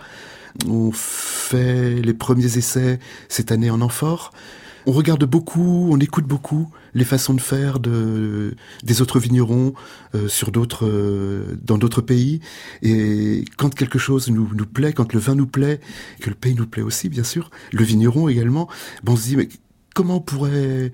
On 0.69 0.91
fait 0.91 1.97
les 1.97 2.15
premiers 2.15 2.57
essais 2.57 2.99
cette 3.29 3.53
année 3.53 3.69
en 3.69 3.83
amphore. 3.83 4.33
On 4.87 4.93
regarde 4.93 5.27
beaucoup, 5.27 5.91
on 5.93 5.99
écoute 5.99 6.25
beaucoup 6.25 6.71
les 6.95 7.05
façons 7.05 7.35
de 7.35 7.41
faire 7.41 7.81
de 7.81 8.55
des 8.83 9.03
autres 9.03 9.19
vignerons 9.19 9.75
euh, 10.15 10.29
sur 10.29 10.51
d'autres 10.51 10.87
euh, 10.87 11.59
dans 11.63 11.79
d'autres 11.79 12.01
pays. 12.01 12.41
Et 12.83 13.45
quand 13.57 13.75
quelque 13.75 13.99
chose 13.99 14.29
nous 14.29 14.51
nous 14.55 14.67
plaît, 14.67 14.93
quand 14.93 15.13
le 15.13 15.21
vin 15.21 15.35
nous 15.35 15.47
plaît, 15.47 15.81
que 16.21 16.31
le 16.31 16.37
pays 16.37 16.55
nous 16.55 16.67
plaît 16.67 16.83
aussi, 16.83 17.09
bien 17.09 17.25
sûr, 17.25 17.51
le 17.73 17.85
vigneron 17.85 18.29
également, 18.29 18.69
bon, 19.05 19.13
on 19.13 19.17
se 19.17 19.23
dit 19.23 19.37
mais 19.37 19.49
comment 19.95 20.17
on 20.17 20.21
pourrait 20.21 20.93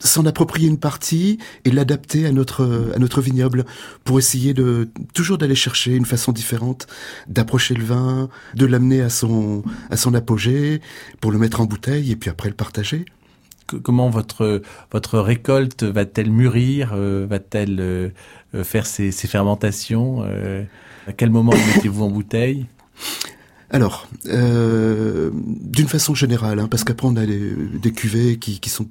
s'en 0.00 0.26
approprier 0.26 0.68
une 0.68 0.78
partie 0.78 1.38
et 1.64 1.70
l'adapter 1.70 2.26
à 2.26 2.32
notre 2.32 2.92
à 2.94 2.98
notre 2.98 3.20
vignoble 3.20 3.64
pour 4.04 4.18
essayer 4.18 4.52
de 4.52 4.90
toujours 5.14 5.38
d'aller 5.38 5.54
chercher 5.54 5.94
une 5.94 6.04
façon 6.04 6.32
différente 6.32 6.86
d'approcher 7.26 7.74
le 7.74 7.84
vin, 7.84 8.28
de 8.54 8.66
l'amener 8.66 9.00
à 9.00 9.08
son 9.08 9.62
à 9.90 9.96
son 9.96 10.14
apogée 10.14 10.80
pour 11.20 11.32
le 11.32 11.38
mettre 11.38 11.60
en 11.60 11.64
bouteille 11.64 12.10
et 12.10 12.16
puis 12.16 12.30
après 12.30 12.48
le 12.48 12.54
partager. 12.54 13.06
Comment 13.66 14.10
votre 14.10 15.18
récolte 15.18 15.84
va-t-elle 15.84 16.30
mûrir, 16.30 16.92
euh, 16.94 17.26
va-t-elle 17.28 17.80
euh, 18.54 18.64
faire 18.64 18.86
ses, 18.86 19.10
fermentations 19.10 20.22
euh, 20.24 20.62
À 21.08 21.12
quel 21.12 21.30
moment 21.30 21.52
mettez-vous 21.74 22.04
en 22.04 22.10
bouteille? 22.10 22.66
Alors, 23.70 24.06
euh, 24.28 25.30
d'une 25.34 25.88
façon 25.88 26.14
générale, 26.14 26.60
hein, 26.60 26.68
parce 26.68 26.84
qu'après 26.84 27.08
on 27.08 27.16
a 27.16 27.26
des 27.26 27.92
cuvées 27.92 28.38
qui, 28.38 28.60
qui, 28.60 28.70
sont 28.70 28.86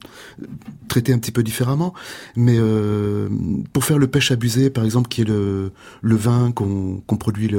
traitées 0.89 1.13
un 1.13 1.19
petit 1.19 1.31
peu 1.31 1.43
différemment, 1.43 1.93
mais 2.35 2.57
euh, 2.57 3.29
pour 3.71 3.85
faire 3.85 3.97
le 3.97 4.07
pêche 4.07 4.31
abusé, 4.31 4.69
par 4.69 4.83
exemple, 4.83 5.07
qui 5.07 5.21
est 5.21 5.27
le, 5.27 5.71
vin 6.01 6.51
qu'on 6.51 7.01
produit 7.17 7.49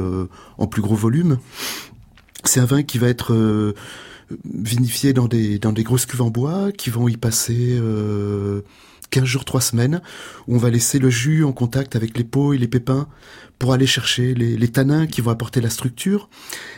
en 0.59 0.66
plus 0.66 0.83
gros 0.83 0.96
volume, 0.96 1.38
c'est 2.44 2.61
un 2.61 2.66
vin 2.66 2.83
qui 2.83 2.98
va 2.98 3.09
être 3.09 3.74
euh, 4.30 4.37
vinifié 4.44 5.12
dans 5.12 5.28
des, 5.28 5.58
dans 5.58 5.72
des 5.72 5.82
grosses 5.82 6.06
cuves 6.06 6.22
en 6.22 6.30
bois, 6.30 6.72
qui 6.72 6.90
vont 6.90 7.08
y 7.08 7.16
passer... 7.16 7.78
Euh, 7.80 8.62
15 9.10 9.24
jours, 9.26 9.44
3 9.44 9.60
semaines, 9.60 10.00
où 10.48 10.56
on 10.56 10.58
va 10.58 10.70
laisser 10.70 10.98
le 10.98 11.08
jus 11.08 11.44
en 11.44 11.52
contact 11.52 11.94
avec 11.94 12.18
les 12.18 12.24
peaux 12.24 12.52
et 12.52 12.58
les 12.58 12.66
pépins 12.66 13.06
pour 13.60 13.72
aller 13.72 13.87
chercher 13.87 14.34
les, 14.34 14.56
les 14.56 14.68
tanins 14.68 15.06
qui 15.06 15.20
vont 15.20 15.30
apporter 15.30 15.60
la 15.60 15.70
structure, 15.70 16.28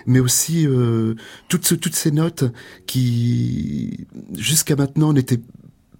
mais 0.05 0.21
aussi 0.21 0.67
euh, 0.67 1.15
toutes, 1.49 1.81
toutes 1.81 1.95
ces 1.95 2.11
notes 2.11 2.45
qui, 2.87 4.07
jusqu'à 4.37 4.77
maintenant, 4.77 5.15
n'étaient 5.15 5.41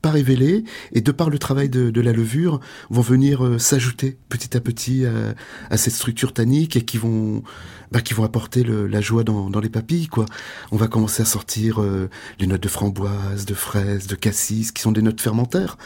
pas 0.07 0.63
et 0.93 1.01
de 1.01 1.13
par 1.13 1.31
le 1.31 1.39
travail 1.39 1.69
de, 1.69 2.01
la 2.01 2.13
levure 2.13 2.61
vont 2.91 3.01
venir 3.01 3.45
euh, 3.45 3.59
s'ajouter 3.59 4.17
petit 4.29 4.57
à 4.57 4.61
petit 4.61 5.05
à, 5.05 5.35
à, 5.71 5.77
cette 5.77 5.95
structure 5.95 6.33
tannique 6.33 6.77
et 6.77 6.83
qui 6.83 6.99
vont 6.99 7.43
bah, 7.91 8.01
qui 8.01 8.15
vont 8.15 8.25
apporter 8.25 8.63
la 8.65 9.01
joie 9.01 9.25
dans, 9.25 9.61
les 9.61 9.69
papilles 9.69 10.07
quoi. 10.07 10.27
On 10.71 10.77
va 10.77 10.87
commencer 10.87 11.23
à 11.23 11.25
sortir 11.25 11.81
euh, 11.81 12.09
les 12.39 12.47
notes 12.47 12.63
de 12.63 12.69
framboise, 12.69 13.47
de 13.47 13.55
fraise, 13.55 14.07
de 14.07 14.15
cassis 14.15 14.73
qui 14.73 14.83
sont 14.83 14.93
des 14.93 15.03
notes 15.03 15.21
fermentaires 15.21 15.77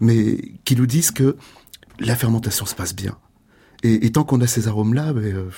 mais 0.00 0.38
qui 0.64 0.76
nous 0.76 0.86
disent 0.86 1.10
que 1.10 1.36
la 1.98 2.16
fermentation 2.16 2.66
se 2.66 2.74
passe 2.74 2.94
bien. 2.94 3.16
Et, 3.82 4.12
tant 4.12 4.24
qu'on 4.24 4.42
a 4.42 4.46
ces 4.46 4.68
arômes-là, 4.68 5.14
ben, 5.14 5.24
euh, 5.24 5.50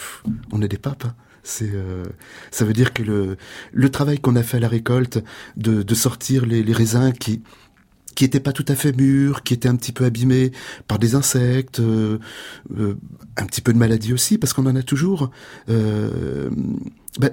on 0.53 0.63
est 0.63 0.69
des 0.69 0.79
papes. 0.79 1.07
Hein. 1.07 1.15
C'est, 1.43 1.73
euh, 1.75 2.05
ça 2.53 2.65
veut 2.65 2.73
dire 2.73 2.93
que 2.93 3.03
le, 3.03 3.91
travail 3.91 4.21
qu'on 4.21 4.37
a 4.37 4.45
fait 4.45 4.59
à 4.59 4.61
la 4.61 4.69
récolte, 4.69 5.19
de, 5.57 5.95
sortir 5.95 6.47
les 6.47 6.73
raisins 6.73 7.13
qui 7.13 7.43
qui 8.15 8.25
étaient 8.25 8.41
pas 8.41 8.53
tout 8.53 8.65
à 8.69 8.75
fait 8.75 8.93
mûrs, 8.97 9.43
qui 9.43 9.55
étaient 9.55 9.69
un 9.69 9.77
petit 9.77 9.93
peu 9.93 10.05
abîmés 10.05 10.53
par 10.89 10.99
des 10.99 11.15
insectes, 11.15 11.81
euh, 11.81 12.19
euh 12.79 12.95
un 13.37 13.47
petit 13.47 13.63
peu 13.63 13.73
de 13.73 13.79
maladie 13.79 14.13
aussi, 14.13 14.37
parce 14.37 14.53
qu'on 14.53 14.67
en 14.67 14.77
a 14.77 14.83
toujours. 14.83 15.31
Euh, 15.71 16.51
ben, 17.19 17.31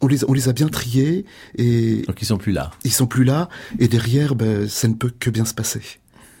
on 0.00 0.06
les, 0.06 0.24
on 0.24 0.32
les 0.32 0.48
a 0.48 0.52
bien 0.52 0.68
triés 0.68 1.24
et 1.56 2.02
donc 2.06 2.20
ils 2.22 2.26
sont 2.26 2.38
plus 2.38 2.52
là. 2.52 2.70
Ils 2.84 2.92
sont 2.92 3.06
plus 3.06 3.24
là 3.24 3.48
et 3.78 3.88
derrière, 3.88 4.34
ben, 4.34 4.68
ça 4.68 4.88
ne 4.88 4.94
peut 4.94 5.12
que 5.18 5.30
bien 5.30 5.44
se 5.44 5.54
passer. 5.54 5.82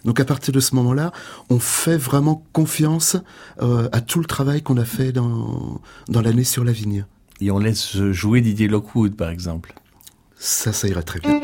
Donc 0.04 0.20
à 0.20 0.24
partir 0.24 0.52
de 0.52 0.60
ce 0.60 0.74
moment-là, 0.74 1.12
on 1.50 1.58
fait 1.58 1.96
vraiment 1.96 2.44
confiance 2.52 3.16
à 3.58 4.00
tout 4.02 4.18
le 4.18 4.26
travail 4.26 4.62
qu'on 4.62 4.76
a 4.76 4.84
fait 4.84 5.12
dans, 5.12 5.80
dans 6.08 6.20
l'année 6.20 6.44
sur 6.44 6.62
la 6.62 6.72
vigne. 6.72 7.06
Et 7.40 7.50
on 7.50 7.58
laisse 7.58 7.96
jouer 8.12 8.40
Didier 8.40 8.68
Lockwood, 8.68 9.16
par 9.16 9.30
exemple. 9.30 9.74
Ça, 10.36 10.72
ça 10.72 10.88
ira 10.88 11.02
très 11.02 11.20
bien. 11.20 11.40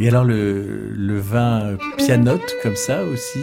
Et 0.00 0.08
alors 0.08 0.24
le, 0.24 0.90
le 0.90 1.18
vin 1.18 1.76
pianote 1.98 2.54
comme 2.62 2.76
ça 2.76 3.04
aussi, 3.04 3.38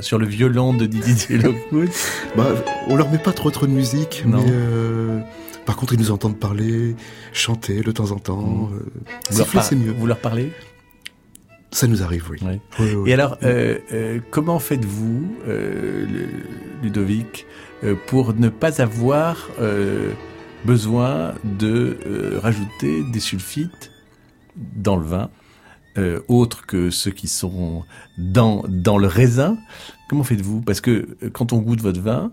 sur 0.00 0.18
le 0.18 0.26
violon 0.26 0.74
de 0.74 0.86
Didier 0.86 1.38
Lockwood 1.42 1.90
bah, 2.36 2.48
On 2.88 2.96
leur 2.96 3.10
met 3.10 3.18
pas 3.18 3.32
trop 3.32 3.50
trop 3.50 3.66
de 3.66 3.72
musique, 3.72 4.24
mais 4.26 4.38
euh, 4.50 5.20
par 5.66 5.76
contre 5.76 5.92
ils 5.94 6.00
nous 6.00 6.10
entendent 6.10 6.38
parler, 6.38 6.96
chanter 7.32 7.82
de 7.82 7.92
temps 7.92 8.10
en 8.10 8.18
temps. 8.18 8.42
Mmh. 8.42 8.80
Euh, 9.38 9.44
c'est 9.62 9.76
mieux. 9.76 9.94
Vous 9.96 10.06
leur 10.06 10.18
parlez? 10.18 10.52
Ça 11.74 11.88
nous 11.88 12.04
arrive, 12.04 12.30
oui. 12.30 12.38
Et 13.04 13.12
alors, 13.14 13.36
euh, 13.42 13.78
euh, 13.92 14.20
comment 14.30 14.60
faites-vous, 14.60 15.26
euh, 15.48 16.06
Ludovic, 16.84 17.46
pour 18.06 18.32
ne 18.32 18.48
pas 18.48 18.80
avoir 18.80 19.48
besoin 20.64 21.34
de 21.42 21.98
rajouter 22.40 23.02
des 23.12 23.18
sulfites 23.18 23.90
dans 24.54 24.94
le 24.96 25.04
vin? 25.04 25.30
Euh, 25.98 26.20
autres 26.28 26.66
que 26.66 26.90
ceux 26.90 27.10
qui 27.10 27.28
sont 27.28 27.84
dans, 28.18 28.64
dans 28.68 28.98
le 28.98 29.06
raisin. 29.06 29.56
Comment 30.08 30.24
faites-vous? 30.24 30.60
Parce 30.60 30.80
que 30.80 31.16
euh, 31.22 31.30
quand 31.30 31.52
on 31.52 31.58
goûte 31.58 31.80
votre 31.80 32.00
vin, 32.00 32.30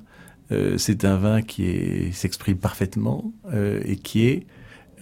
euh, 0.51 0.77
c'est 0.77 1.05
un 1.05 1.17
vin 1.17 1.41
qui 1.41 2.11
s'exprime 2.13 2.57
parfaitement 2.57 3.31
euh, 3.53 3.81
et 3.85 3.95
qui 3.95 4.25
est 4.25 4.45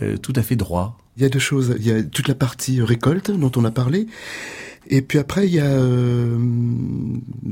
euh, 0.01 0.17
tout 0.17 0.33
à 0.35 0.43
fait 0.43 0.55
droit. 0.55 0.97
Il 1.17 1.23
y 1.23 1.25
a 1.25 1.29
deux 1.29 1.39
choses. 1.39 1.75
Il 1.79 1.85
y 1.85 1.91
a 1.91 2.03
toute 2.03 2.27
la 2.27 2.35
partie 2.35 2.81
récolte 2.81 3.31
dont 3.31 3.51
on 3.55 3.65
a 3.65 3.71
parlé. 3.71 4.07
Et 4.87 5.01
puis 5.01 5.19
après, 5.19 5.47
il 5.47 5.53
y 5.53 5.59
a 5.59 5.65
euh, 5.65 6.37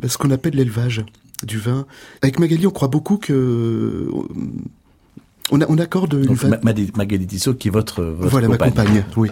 ce 0.07 0.17
qu'on 0.17 0.31
appelle 0.31 0.55
l'élevage 0.55 1.03
du 1.43 1.57
vin. 1.57 1.85
Avec 2.21 2.39
Magali, 2.39 2.65
on 2.65 2.71
croit 2.71 2.87
beaucoup 2.87 3.17
que 3.17 4.09
on, 5.51 5.59
on 5.67 5.77
accorde 5.77 6.13
une 6.13 6.25
Donc, 6.25 6.37
va- 6.37 6.59
Magali 6.63 7.25
Tissot, 7.27 7.53
qui 7.55 7.67
est 7.69 7.71
votre, 7.71 8.03
votre 8.03 8.29
voilà 8.29 8.47
ma 8.47 8.57
compagne. 8.57 9.03
Oui, 9.15 9.29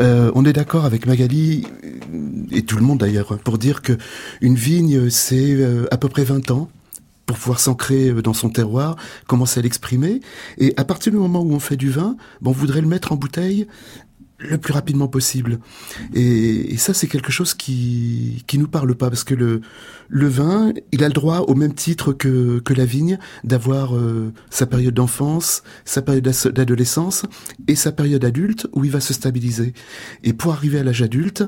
Euh, 0.00 0.30
on 0.34 0.44
est 0.44 0.52
d'accord 0.52 0.84
avec 0.84 1.06
Magali 1.06 1.66
euh, 1.84 2.46
et 2.50 2.62
tout 2.62 2.76
le 2.76 2.82
monde 2.82 2.98
d'ailleurs 2.98 3.38
pour 3.38 3.58
dire 3.58 3.82
que 3.82 3.92
une 4.40 4.54
vigne 4.54 5.10
c'est 5.10 5.52
euh, 5.54 5.86
à 5.90 5.96
peu 5.96 6.08
près 6.08 6.24
20 6.24 6.50
ans 6.50 6.68
pour 7.26 7.36
pouvoir 7.36 7.60
s'ancrer 7.60 8.08
euh, 8.08 8.22
dans 8.22 8.32
son 8.32 8.48
terroir, 8.48 8.96
commencer 9.26 9.60
à 9.60 9.62
l'exprimer. 9.62 10.20
Et 10.56 10.72
à 10.78 10.84
partir 10.84 11.12
du 11.12 11.18
moment 11.18 11.42
où 11.42 11.52
on 11.52 11.60
fait 11.60 11.76
du 11.76 11.90
vin, 11.90 12.16
on 12.42 12.52
voudrait 12.52 12.80
le 12.80 12.88
mettre 12.88 13.12
en 13.12 13.16
bouteille 13.16 13.66
le 14.38 14.56
plus 14.58 14.72
rapidement 14.72 15.08
possible. 15.08 15.58
Et, 16.14 16.72
et 16.72 16.76
ça, 16.76 16.94
c'est 16.94 17.08
quelque 17.08 17.32
chose 17.32 17.54
qui 17.54 18.44
qui 18.46 18.58
nous 18.58 18.68
parle 18.68 18.94
pas 18.94 19.08
parce 19.08 19.24
que 19.24 19.34
le 19.34 19.60
le 20.08 20.28
vin, 20.28 20.72
il 20.92 21.02
a 21.04 21.08
le 21.08 21.12
droit 21.12 21.40
au 21.40 21.54
même 21.54 21.74
titre 21.74 22.12
que 22.12 22.60
que 22.60 22.72
la 22.72 22.84
vigne 22.84 23.18
d'avoir 23.44 23.96
euh, 23.96 24.32
sa 24.50 24.66
période 24.66 24.94
d'enfance, 24.94 25.62
sa 25.84 26.02
période 26.02 26.30
d'adolescence 26.52 27.24
et 27.66 27.74
sa 27.74 27.92
période 27.92 28.24
adulte 28.24 28.68
où 28.72 28.84
il 28.84 28.90
va 28.90 29.00
se 29.00 29.12
stabiliser. 29.12 29.74
Et 30.22 30.32
pour 30.32 30.52
arriver 30.52 30.78
à 30.78 30.84
l'âge 30.84 31.02
adulte, 31.02 31.44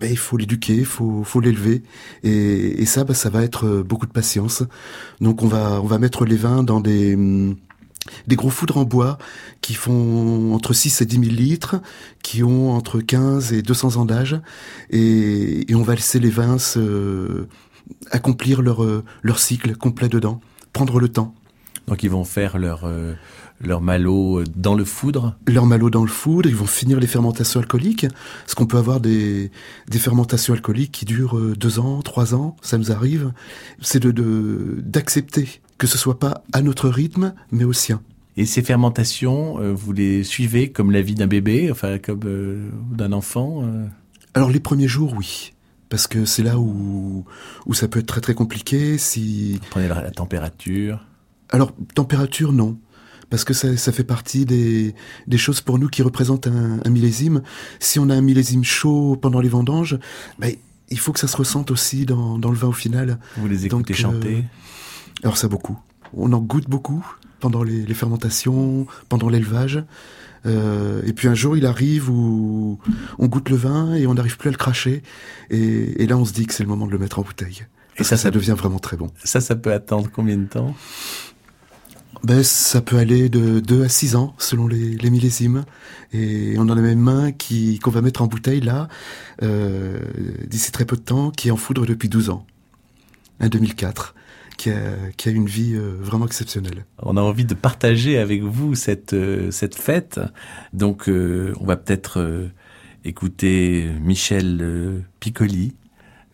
ben, 0.00 0.10
il 0.10 0.18
faut 0.18 0.36
l'éduquer, 0.36 0.78
il 0.78 0.84
faut, 0.84 1.22
faut 1.22 1.40
l'élever. 1.40 1.82
Et, 2.24 2.82
et 2.82 2.86
ça, 2.86 3.04
ben, 3.04 3.14
ça 3.14 3.30
va 3.30 3.44
être 3.44 3.66
euh, 3.66 3.82
beaucoup 3.84 4.06
de 4.06 4.12
patience. 4.12 4.64
Donc 5.20 5.42
on 5.42 5.46
va, 5.46 5.80
on 5.80 5.86
va 5.86 5.98
mettre 6.00 6.24
les 6.24 6.36
vins 6.36 6.64
dans 6.64 6.80
des, 6.80 7.14
hum, 7.14 7.56
des 8.26 8.36
gros 8.36 8.50
foudres 8.50 8.78
en 8.78 8.84
bois 8.84 9.18
qui 9.60 9.74
font 9.74 10.54
entre 10.54 10.72
6 10.72 11.00
et 11.02 11.06
10 11.06 11.16
000 11.20 11.26
litres, 11.36 11.76
qui 12.22 12.42
ont 12.42 12.72
entre 12.72 13.00
15 13.00 13.52
et 13.52 13.62
200 13.62 13.96
ans 13.96 14.04
d'âge. 14.04 14.40
Et, 14.90 15.70
et 15.70 15.74
on 15.74 15.82
va 15.82 15.94
laisser 15.94 16.18
les 16.18 16.30
vins 16.30 16.58
se, 16.58 17.46
accomplir 18.10 18.62
leur, 18.62 18.82
euh, 18.82 19.04
leur 19.22 19.38
cycle 19.38 19.76
complet 19.76 20.08
dedans, 20.08 20.40
prendre 20.72 20.98
le 21.00 21.08
temps. 21.08 21.34
Donc 21.88 22.02
ils 22.02 22.10
vont 22.10 22.24
faire 22.24 22.58
leur, 22.58 22.82
euh, 22.84 23.14
leur 23.60 23.80
malo 23.80 24.38
euh, 24.40 24.44
dans 24.54 24.74
le 24.74 24.84
foudre? 24.84 25.36
leur 25.48 25.66
malo 25.66 25.90
dans 25.90 26.02
le 26.02 26.08
foudre, 26.10 26.48
ils 26.48 26.54
vont 26.54 26.66
finir 26.66 27.00
les 27.00 27.06
fermentations 27.08 27.60
alcooliques, 27.60 28.06
parce 28.44 28.54
qu'on 28.54 28.66
peut 28.66 28.78
avoir 28.78 29.00
des, 29.00 29.50
des 29.88 29.98
fermentations 29.98 30.54
alcooliques 30.54 30.92
qui 30.92 31.04
durent 31.04 31.36
euh, 31.38 31.54
deux 31.56 31.78
ans, 31.80 32.00
trois 32.02 32.34
ans, 32.34 32.56
ça 32.62 32.78
nous 32.78 32.92
arrive. 32.92 33.32
C'est 33.80 34.00
de 34.00 34.10
de- 34.12 34.76
d'accepter 34.80 35.60
que 35.82 35.88
ce 35.88 35.98
soit 35.98 36.20
pas 36.20 36.44
à 36.52 36.62
notre 36.62 36.88
rythme, 36.88 37.34
mais 37.50 37.64
au 37.64 37.72
sien. 37.72 38.00
Et 38.36 38.46
ces 38.46 38.62
fermentations, 38.62 39.58
euh, 39.58 39.72
vous 39.72 39.92
les 39.92 40.22
suivez 40.22 40.70
comme 40.70 40.92
la 40.92 41.02
vie 41.02 41.16
d'un 41.16 41.26
bébé, 41.26 41.72
enfin 41.72 41.98
comme 41.98 42.20
euh, 42.24 42.70
d'un 42.92 43.10
enfant 43.10 43.64
euh? 43.64 43.84
Alors 44.32 44.50
les 44.50 44.60
premiers 44.60 44.86
jours, 44.86 45.12
oui, 45.18 45.54
parce 45.88 46.06
que 46.06 46.24
c'est 46.24 46.44
là 46.44 46.60
où, 46.60 47.24
où 47.66 47.74
ça 47.74 47.88
peut 47.88 47.98
être 47.98 48.06
très 48.06 48.20
très 48.20 48.34
compliqué. 48.34 48.96
Si 48.96 49.54
Vous 49.54 49.58
prenez 49.70 49.88
la, 49.88 50.00
la 50.02 50.12
température? 50.12 51.04
alors 51.50 51.72
température, 51.96 52.52
non. 52.52 52.78
Parce 53.28 53.42
que 53.42 53.52
ça, 53.52 53.76
ça 53.76 53.90
fait 53.90 54.04
partie 54.04 54.44
des, 54.46 54.94
des 55.26 55.38
choses 55.38 55.60
pour 55.62 55.80
nous 55.80 55.88
qui 55.88 56.02
représentent 56.02 56.46
un, 56.46 56.78
un 56.84 56.90
millésime. 56.90 57.42
Si 57.80 57.98
on 57.98 58.08
a 58.08 58.14
un 58.14 58.20
millésime 58.20 58.62
chaud 58.62 59.16
pendant 59.20 59.40
les 59.40 59.48
vendanges, 59.48 59.98
ben, 60.38 60.54
il 60.90 60.98
faut 60.98 61.12
que 61.12 61.18
ça 61.18 61.26
se 61.26 61.36
ressente 61.36 61.70
aussi 61.72 62.06
dans, 62.06 62.38
dans 62.38 62.50
le 62.50 62.56
vin 62.56 62.68
au 62.68 62.72
final. 62.72 63.18
Vous 63.36 63.48
les 63.48 63.66
écoutez 63.66 63.94
chanter? 63.94 64.44
Alors 65.22 65.36
ça 65.36 65.48
beaucoup. 65.48 65.78
On 66.14 66.32
en 66.32 66.40
goûte 66.40 66.68
beaucoup 66.68 67.04
pendant 67.40 67.62
les, 67.62 67.82
les 67.84 67.94
fermentations, 67.94 68.86
pendant 69.08 69.28
l'élevage. 69.28 69.82
Euh, 70.44 71.02
et 71.04 71.12
puis 71.12 71.28
un 71.28 71.34
jour, 71.34 71.56
il 71.56 71.66
arrive 71.66 72.10
où 72.10 72.78
on 73.18 73.26
goûte 73.28 73.48
le 73.48 73.56
vin 73.56 73.94
et 73.94 74.06
on 74.06 74.14
n'arrive 74.14 74.36
plus 74.36 74.48
à 74.48 74.52
le 74.52 74.58
cracher. 74.58 75.02
Et, 75.50 76.02
et 76.02 76.06
là, 76.06 76.16
on 76.18 76.24
se 76.24 76.32
dit 76.32 76.46
que 76.46 76.54
c'est 76.54 76.62
le 76.64 76.68
moment 76.68 76.86
de 76.86 76.92
le 76.92 76.98
mettre 76.98 77.18
en 77.18 77.22
bouteille. 77.22 77.64
Et 77.96 78.04
ça, 78.04 78.10
ça, 78.10 78.16
ça- 78.16 78.22
ça 78.24 78.30
devient 78.30 78.54
vraiment 78.56 78.78
très 78.78 78.96
bon. 78.96 79.10
Ça, 79.22 79.40
ça 79.40 79.54
peut 79.56 79.72
attendre 79.72 80.08
combien 80.12 80.36
de 80.36 80.46
temps? 80.46 80.74
Ben, 82.24 82.42
ça 82.44 82.80
peut 82.80 82.98
aller 82.98 83.28
de 83.28 83.58
2 83.58 83.82
à 83.84 83.88
6 83.88 84.14
ans 84.14 84.34
selon 84.38 84.68
les, 84.68 84.96
les 84.96 85.10
millésimes. 85.10 85.64
Et 86.12 86.54
on 86.58 86.62
en 86.62 86.70
a 86.70 86.80
même 86.80 87.08
un 87.08 87.32
qui 87.32 87.78
qu'on 87.80 87.90
va 87.90 88.00
mettre 88.00 88.22
en 88.22 88.28
bouteille 88.28 88.60
là, 88.60 88.88
euh, 89.42 89.98
d'ici 90.46 90.70
très 90.70 90.84
peu 90.84 90.96
de 90.96 91.02
temps, 91.02 91.30
qui 91.30 91.48
est 91.48 91.50
en 91.50 91.56
foudre 91.56 91.84
depuis 91.86 92.08
12 92.08 92.30
ans. 92.30 92.46
Un 93.40 93.48
2004, 93.48 94.14
qui 94.56 94.70
a, 94.70 94.96
qui 95.16 95.28
a 95.28 95.32
une 95.32 95.46
vie 95.46 95.74
euh, 95.74 95.96
vraiment 96.00 96.26
exceptionnelle. 96.26 96.84
On 96.98 97.16
a 97.16 97.20
envie 97.20 97.44
de 97.44 97.54
partager 97.54 98.18
avec 98.18 98.42
vous 98.42 98.74
cette, 98.74 99.12
euh, 99.12 99.50
cette 99.50 99.74
fête. 99.74 100.20
Donc, 100.72 101.08
euh, 101.08 101.54
on 101.60 101.66
va 101.66 101.76
peut-être 101.76 102.20
euh, 102.20 102.48
écouter 103.04 103.90
Michel 104.00 104.58
euh, 104.60 105.00
Piccoli. 105.20 105.76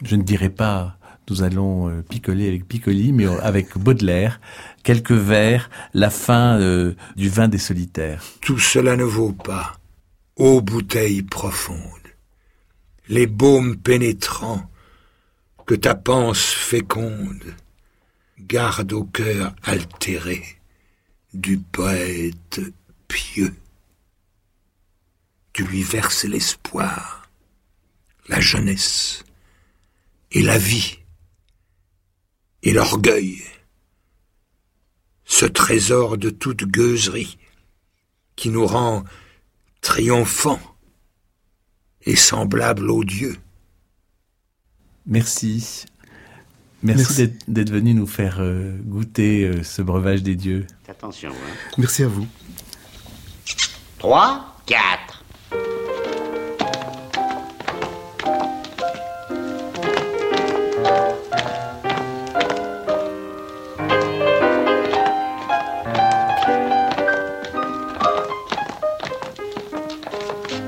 Je 0.05 0.17
ne 0.17 0.23
dirai 0.23 0.51
pas 0.51 0.99
nous 1.31 1.43
allons 1.43 1.89
euh, 1.89 2.03
picoler 2.03 2.49
avec 2.49 2.67
Piccoli, 2.67 3.13
mais 3.13 3.27
avec 3.27 3.77
Baudelaire. 3.77 4.41
Quelques 4.83 5.13
vers, 5.13 5.71
la 5.93 6.11
fin 6.11 6.59
euh, 6.59 6.95
du 7.17 7.29
vin 7.29 7.49
des 7.49 7.59
solitaires. 7.59 8.23
Tout 8.41 8.59
cela 8.59 8.97
ne 8.97 9.05
vaut 9.05 9.33
pas, 9.33 9.75
ô 10.37 10.61
bouteille 10.61 11.23
profonde, 11.23 11.79
les 13.09 13.27
baumes 13.27 13.77
pénétrants 13.77 14.63
que 15.67 15.75
ta 15.75 15.95
panse 15.95 16.41
féconde 16.41 17.55
garde 18.41 18.93
au 18.93 19.05
cœur 19.05 19.55
altéré 19.63 20.45
du 21.35 21.59
poète 21.59 22.61
pieux. 23.07 23.55
Tu 25.53 25.65
lui 25.65 25.83
verses 25.83 26.25
l'espoir, 26.25 27.31
la 28.29 28.41
jeunesse 28.41 29.25
et 30.31 30.43
la 30.43 30.59
vie 30.59 30.99
et 32.63 32.73
l'orgueil, 32.73 33.43
ce 35.25 35.47
trésor 35.47 36.19
de 36.19 36.31
toute 36.31 36.65
gueuserie 36.65 37.39
qui 38.37 38.51
nous 38.51 38.67
rend 38.67 39.05
triomphants 39.81 40.61
et 42.03 42.17
semblables 42.17 42.91
aux 42.91 43.05
dieux. 43.05 43.37
Merci. 45.07 45.87
Merci, 46.83 47.03
Merci. 47.03 47.17
d'être- 47.17 47.45
d'être 47.49 47.71
venu 47.71 47.93
nous 47.95 48.07
faire 48.07 48.37
euh, 48.41 48.77
goûter 48.85 49.45
euh, 49.45 49.63
ce 49.65 49.83
breuvage 49.83 50.23
des 50.23 50.37
dieux. 50.37 50.67
Attention, 50.89 51.31
hein. 51.31 51.55
Merci 51.77 52.05
à 52.05 52.09
vous. 52.09 52.27
3, 53.99 54.57
4. 54.67 55.25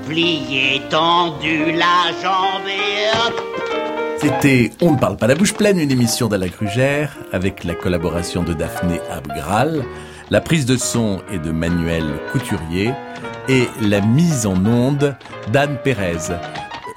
Plié, 0.07 0.83
tendu, 0.91 1.73
la 1.73 2.11
jambe 2.23 2.67
et 2.67 3.11
hop. 3.27 3.50
C'était 4.21 4.71
On 4.83 4.93
ne 4.93 4.99
parle 4.99 5.17
pas 5.17 5.27
la 5.27 5.35
bouche 5.35 5.55
pleine, 5.55 5.79
une 5.79 5.91
émission 5.91 6.29
d'Alain 6.29 6.51
Crugère 6.51 7.17
avec 7.33 7.65
la 7.65 7.75
collaboration 7.75 8.43
de 8.43 8.53
Daphné 8.53 9.01
Abgral. 9.11 9.83
La 10.29 10.43
prise 10.43 10.67
de 10.67 10.77
son 10.77 11.23
est 11.33 11.39
de 11.39 11.51
Manuel 11.51 12.05
Couturier 12.31 12.93
et 13.49 13.67
la 13.81 14.03
mise 14.03 14.45
en 14.45 14.63
onde 14.67 15.17
d'Anne 15.55 15.79
Pérez. 15.83 16.35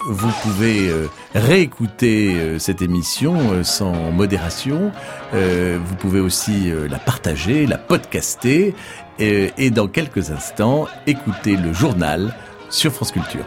Vous 0.09 0.31
pouvez 0.41 0.89
euh, 0.89 1.07
réécouter 1.33 2.35
euh, 2.35 2.59
cette 2.59 2.81
émission 2.81 3.37
euh, 3.53 3.63
sans 3.63 4.11
modération. 4.11 4.91
Vous 5.31 5.95
pouvez 5.95 6.19
aussi 6.19 6.71
la 6.89 6.99
partager, 6.99 7.65
la 7.65 7.77
podcaster 7.77 8.75
et, 9.17 9.51
et 9.57 9.71
dans 9.71 9.87
quelques 9.87 10.29
instants 10.29 10.87
écouter 11.07 11.55
le 11.55 11.71
journal 11.73 12.35
sur 12.69 12.91
France 12.91 13.11
Culture. 13.11 13.45